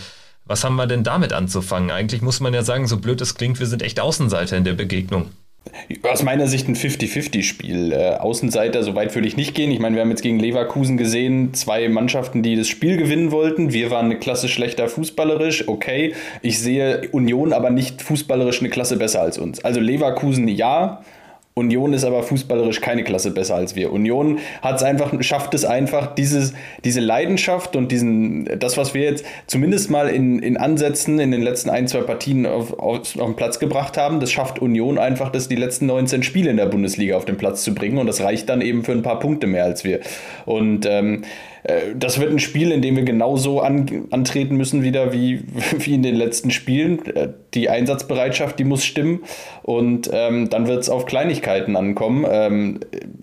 [0.53, 1.89] Was haben wir denn damit anzufangen?
[1.89, 4.73] Eigentlich muss man ja sagen, so blöd es klingt, wir sind echt Außenseiter in der
[4.73, 5.31] Begegnung.
[6.03, 7.91] Aus meiner Sicht ein 50-50-Spiel.
[7.91, 9.71] Äh, Außenseiter, so weit würde ich nicht gehen.
[9.71, 13.73] Ich meine, wir haben jetzt gegen Leverkusen gesehen, zwei Mannschaften, die das Spiel gewinnen wollten.
[13.73, 16.13] Wir waren eine Klasse schlechter fußballerisch, okay.
[16.43, 19.65] Ich sehe Union aber nicht fußballerisch eine Klasse besser als uns.
[19.65, 21.01] Also Leverkusen ja,
[21.55, 23.91] Union ist aber fußballerisch keine Klasse besser als wir.
[23.91, 29.03] Union hat es einfach, schafft es einfach, dieses, diese Leidenschaft und diesen, das, was wir
[29.03, 33.27] jetzt zumindest mal in, in Ansätzen in den letzten ein, zwei Partien auf, auf, auf
[33.27, 36.65] den Platz gebracht haben, das schafft Union einfach, das die letzten 19 Spiele in der
[36.65, 39.45] Bundesliga auf den Platz zu bringen und das reicht dann eben für ein paar Punkte
[39.45, 39.99] mehr als wir.
[40.45, 41.27] Und ähm, äh,
[41.95, 45.43] das wird ein Spiel, in dem wir genauso an, antreten müssen wieder wie,
[45.77, 47.05] wie in den letzten Spielen.
[47.05, 49.21] Äh, die Einsatzbereitschaft, die muss stimmen
[49.61, 52.25] und ähm, dann wird es auf Kleinigkeiten ankommen.
[52.29, 52.79] Ähm,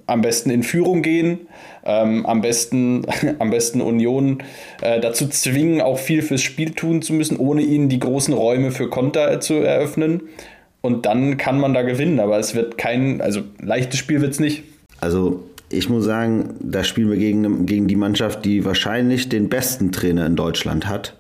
[0.07, 1.41] am besten in Führung gehen,
[1.85, 3.05] ähm, am, besten,
[3.39, 4.43] am besten Union
[4.81, 8.71] äh, dazu zwingen, auch viel fürs Spiel tun zu müssen, ohne ihnen die großen Räume
[8.71, 10.23] für Konter zu eröffnen.
[10.81, 14.41] Und dann kann man da gewinnen, aber es wird kein, also leichtes Spiel wird es
[14.41, 14.63] nicht.
[15.01, 19.93] Also ich muss sagen, da spielen wir gegen, gegen die Mannschaft, die wahrscheinlich den besten
[19.93, 21.15] Trainer in Deutschland hat.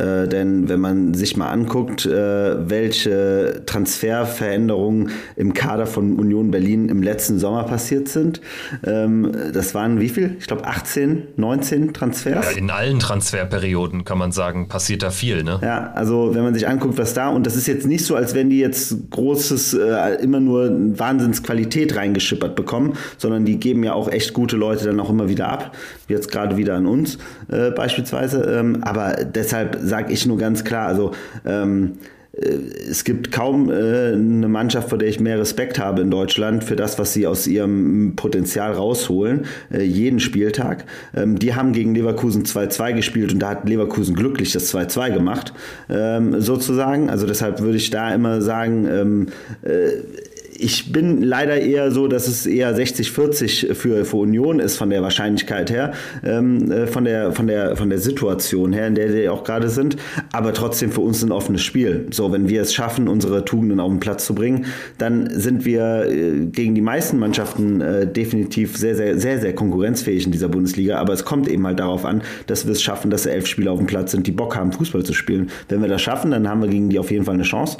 [0.00, 6.88] Äh, denn wenn man sich mal anguckt, äh, welche Transferveränderungen im Kader von Union Berlin
[6.88, 8.40] im letzten Sommer passiert sind,
[8.84, 10.36] ähm, das waren wie viel?
[10.38, 12.52] Ich glaube 18, 19 Transfers.
[12.52, 15.42] Ja, in allen Transferperioden kann man sagen, passiert da viel.
[15.42, 15.58] Ne?
[15.62, 18.34] Ja, also wenn man sich anguckt, was da, und das ist jetzt nicht so, als
[18.34, 24.08] wenn die jetzt großes, äh, immer nur Wahnsinnsqualität reingeschippert bekommen, sondern die geben ja auch
[24.10, 25.76] echt gute Leute dann auch immer wieder ab,
[26.08, 28.42] jetzt gerade wieder an uns äh, beispielsweise.
[28.42, 31.10] Ähm, aber deshalb sage ich nur ganz klar, also
[31.44, 31.98] ähm,
[32.32, 32.46] äh,
[32.90, 36.76] es gibt kaum äh, eine Mannschaft, vor der ich mehr Respekt habe in Deutschland für
[36.76, 40.84] das, was sie aus ihrem Potenzial rausholen, äh, jeden Spieltag.
[41.14, 45.52] Ähm, die haben gegen Leverkusen 2-2 gespielt und da hat Leverkusen glücklich das 2-2 gemacht,
[45.88, 47.10] ähm, sozusagen.
[47.10, 49.26] Also deshalb würde ich da immer sagen, ähm,
[49.62, 50.29] äh,
[50.60, 55.02] ich bin leider eher so, dass es eher 60-40 für, für Union ist von der
[55.02, 55.92] Wahrscheinlichkeit her,
[56.22, 59.68] ähm, äh, von, der, von, der, von der Situation her, in der wir auch gerade
[59.68, 59.96] sind.
[60.32, 62.06] Aber trotzdem für uns ein offenes Spiel.
[62.10, 64.66] So, wenn wir es schaffen, unsere Tugenden auf den Platz zu bringen,
[64.98, 70.26] dann sind wir äh, gegen die meisten Mannschaften äh, definitiv sehr, sehr, sehr, sehr konkurrenzfähig
[70.26, 70.98] in dieser Bundesliga.
[70.98, 73.78] Aber es kommt eben halt darauf an, dass wir es schaffen, dass elf Spieler auf
[73.78, 75.50] dem Platz sind, die Bock haben, Fußball zu spielen.
[75.68, 77.78] Wenn wir das schaffen, dann haben wir gegen die auf jeden Fall eine Chance.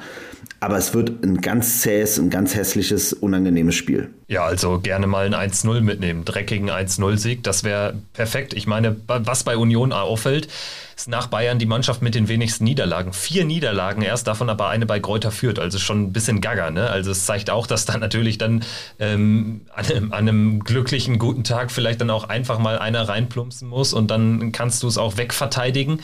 [0.62, 4.10] Aber es wird ein ganz zähes, ein ganz hässliches hässliches, unangenehmes Spiel.
[4.28, 6.24] Ja, also gerne mal ein 1-0 mitnehmen.
[6.24, 8.54] Dreckigen 1-0-Sieg, das wäre perfekt.
[8.54, 10.48] Ich meine, was bei Union auffällt,
[10.96, 13.12] ist nach Bayern die Mannschaft mit den wenigsten Niederlagen.
[13.12, 15.58] Vier Niederlagen erst, davon aber eine bei Gräuter führt.
[15.58, 16.70] Also schon ein bisschen Gagger.
[16.70, 16.88] Ne?
[16.88, 18.62] Also es zeigt auch, dass da natürlich dann
[19.00, 23.68] ähm, an, einem, an, einem, glücklichen, guten Tag vielleicht dann auch einfach mal einer reinplumpsen
[23.68, 26.00] muss und dann kannst du es auch wegverteidigen.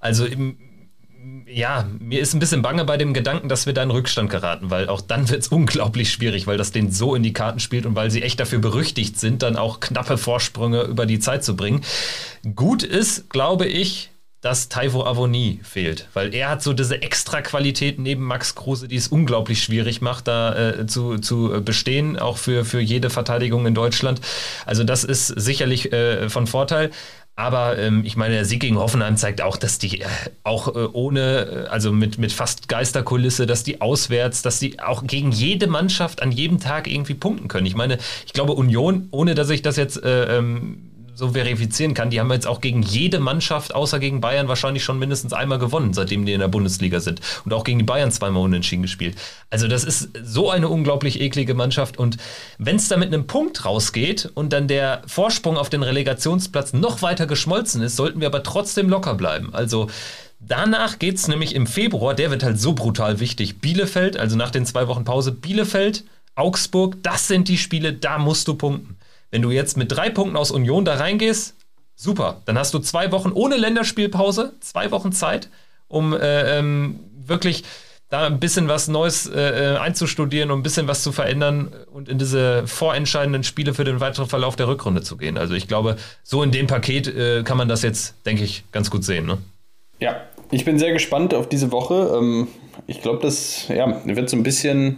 [0.00, 0.56] Also im,
[1.52, 4.70] ja, mir ist ein bisschen bange bei dem Gedanken, dass wir da in Rückstand geraten,
[4.70, 7.86] weil auch dann wird es unglaublich schwierig, weil das denen so in die Karten spielt
[7.86, 11.56] und weil sie echt dafür berüchtigt sind, dann auch knappe Vorsprünge über die Zeit zu
[11.56, 11.82] bringen.
[12.54, 17.98] Gut ist, glaube ich, dass Taivo Avoni fehlt, weil er hat so diese extra Qualität
[17.98, 22.64] neben Max Kruse, die es unglaublich schwierig macht, da äh, zu, zu bestehen, auch für,
[22.64, 24.22] für jede Verteidigung in Deutschland.
[24.64, 26.90] Also das ist sicherlich äh, von Vorteil.
[27.40, 30.06] Aber ähm, ich meine, der Sieg gegen Hoffenheim zeigt auch, dass die äh,
[30.44, 35.06] auch äh, ohne, äh, also mit, mit fast Geisterkulisse, dass die auswärts, dass die auch
[35.06, 37.64] gegen jede Mannschaft an jedem Tag irgendwie punkten können.
[37.64, 40.89] Ich meine, ich glaube, Union, ohne dass ich das jetzt äh, ähm,
[41.20, 44.98] so verifizieren kann, die haben jetzt auch gegen jede Mannschaft außer gegen Bayern wahrscheinlich schon
[44.98, 47.20] mindestens einmal gewonnen, seitdem die in der Bundesliga sind.
[47.44, 49.16] Und auch gegen die Bayern zweimal unentschieden gespielt.
[49.50, 51.98] Also das ist so eine unglaublich eklige Mannschaft.
[51.98, 52.16] Und
[52.58, 57.02] wenn es da mit einem Punkt rausgeht und dann der Vorsprung auf den Relegationsplatz noch
[57.02, 59.54] weiter geschmolzen ist, sollten wir aber trotzdem locker bleiben.
[59.54, 59.88] Also
[60.42, 63.60] Danach geht es nämlich im Februar, der wird halt so brutal wichtig.
[63.60, 66.04] Bielefeld, also nach den zwei Wochen Pause, Bielefeld,
[66.34, 68.96] Augsburg, das sind die Spiele, da musst du punkten.
[69.30, 71.54] Wenn du jetzt mit drei Punkten aus Union da reingehst,
[71.94, 72.42] super.
[72.46, 75.48] Dann hast du zwei Wochen ohne Länderspielpause, zwei Wochen Zeit,
[75.88, 77.64] um äh, ähm, wirklich
[78.08, 82.18] da ein bisschen was Neues äh, einzustudieren und ein bisschen was zu verändern und in
[82.18, 85.38] diese vorentscheidenden Spiele für den weiteren Verlauf der Rückrunde zu gehen.
[85.38, 88.90] Also ich glaube, so in dem Paket äh, kann man das jetzt, denke ich, ganz
[88.90, 89.26] gut sehen.
[89.26, 89.38] Ne?
[90.00, 92.18] Ja, ich bin sehr gespannt auf diese Woche.
[92.18, 92.48] Ähm,
[92.88, 94.96] ich glaube, das ja, wird so ein bisschen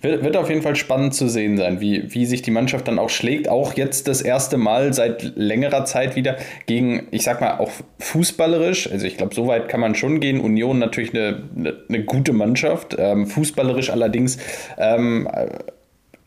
[0.00, 2.98] wird, wird auf jeden Fall spannend zu sehen sein, wie, wie sich die Mannschaft dann
[2.98, 3.48] auch schlägt.
[3.48, 8.90] Auch jetzt das erste Mal seit längerer Zeit wieder gegen, ich sag mal, auch fußballerisch.
[8.90, 10.40] Also ich glaube, so weit kann man schon gehen.
[10.40, 12.96] Union natürlich eine, eine, eine gute Mannschaft.
[12.98, 14.38] Ähm, fußballerisch allerdings
[14.78, 15.28] ähm,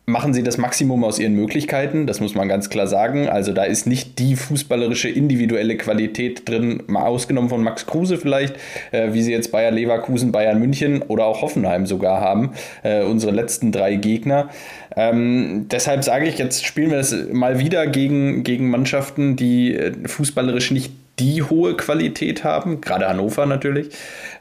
[0.09, 3.29] machen sie das Maximum aus ihren Möglichkeiten, das muss man ganz klar sagen.
[3.29, 8.55] Also da ist nicht die fußballerische individuelle Qualität drin, mal ausgenommen von Max Kruse vielleicht,
[8.91, 12.51] äh, wie sie jetzt Bayer Leverkusen, Bayern München oder auch Hoffenheim sogar haben,
[12.83, 14.49] äh, unsere letzten drei Gegner.
[14.95, 19.93] Ähm, deshalb sage ich, jetzt spielen wir das mal wieder gegen, gegen Mannschaften, die äh,
[20.07, 23.89] fußballerisch nicht die hohe Qualität haben, gerade Hannover natürlich.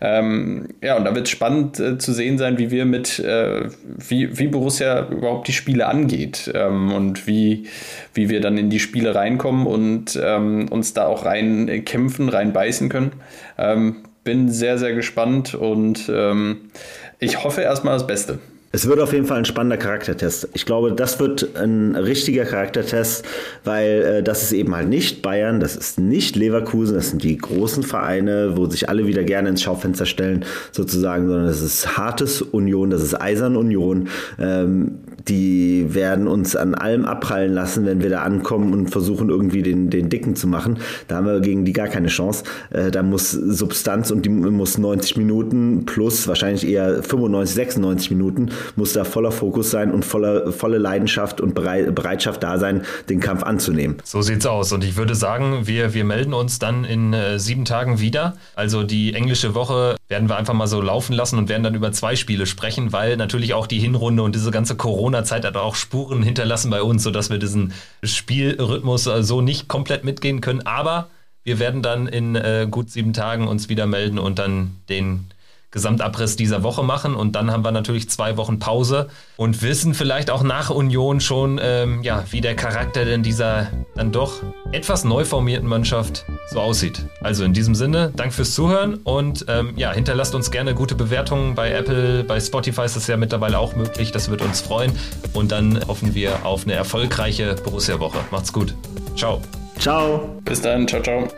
[0.00, 3.68] Ähm, ja, und da wird es spannend äh, zu sehen sein, wie wir mit, äh,
[3.84, 7.66] wie, wie Borussia überhaupt die Spiele angeht ähm, und wie,
[8.14, 12.52] wie wir dann in die Spiele reinkommen und ähm, uns da auch rein kämpfen, rein
[12.52, 13.12] beißen können.
[13.58, 16.70] Ähm, bin sehr, sehr gespannt und ähm,
[17.18, 18.38] ich hoffe erstmal das Beste.
[18.70, 20.48] Es wird auf jeden Fall ein spannender Charaktertest.
[20.52, 23.24] Ich glaube, das wird ein richtiger Charaktertest,
[23.64, 27.38] weil äh, das ist eben halt nicht Bayern, das ist nicht Leverkusen, das sind die
[27.38, 32.42] großen Vereine, wo sich alle wieder gerne ins Schaufenster stellen, sozusagen, sondern das ist hartes
[32.42, 34.08] Union, das ist eisern Union.
[34.38, 34.98] Ähm,
[35.28, 39.90] die werden uns an allem abprallen lassen, wenn wir da ankommen und versuchen irgendwie den,
[39.90, 40.78] den Dicken zu machen.
[41.06, 42.44] Da haben wir gegen die gar keine Chance.
[42.70, 48.50] Äh, da muss Substanz und die muss 90 Minuten plus wahrscheinlich eher 95, 96 Minuten
[48.76, 53.42] muss da voller Fokus sein und voller, volle Leidenschaft und Bereitschaft da sein, den Kampf
[53.42, 53.98] anzunehmen.
[54.04, 54.72] So sieht's aus.
[54.72, 58.36] Und ich würde sagen, wir, wir melden uns dann in äh, sieben Tagen wieder.
[58.54, 61.92] Also die englische Woche werden wir einfach mal so laufen lassen und werden dann über
[61.92, 66.22] zwei Spiele sprechen, weil natürlich auch die Hinrunde und diese ganze Corona-Zeit hat auch Spuren
[66.22, 70.66] hinterlassen bei uns, sodass wir diesen Spielrhythmus äh, so nicht komplett mitgehen können.
[70.66, 71.08] Aber
[71.44, 75.28] wir werden dann in äh, gut sieben Tagen uns wieder melden und dann den
[75.70, 80.30] Gesamtabriss dieser Woche machen und dann haben wir natürlich zwei Wochen Pause und wissen vielleicht
[80.30, 84.42] auch nach Union schon, ähm, ja, wie der Charakter denn dieser dann doch
[84.72, 87.04] etwas neu formierten Mannschaft so aussieht.
[87.20, 91.54] Also in diesem Sinne, Dank fürs Zuhören und ähm, ja, hinterlasst uns gerne gute Bewertungen
[91.54, 94.92] bei Apple, bei Spotify ist das ja mittlerweile auch möglich, das wird uns freuen
[95.34, 98.18] und dann hoffen wir auf eine erfolgreiche Borussia-Woche.
[98.30, 98.74] Macht's gut.
[99.16, 99.42] Ciao.
[99.78, 100.40] Ciao.
[100.44, 100.88] Bis dann.
[100.88, 101.28] Ciao, ciao.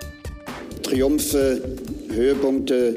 [0.84, 1.60] Triumphe,
[2.10, 2.96] Höhepunkte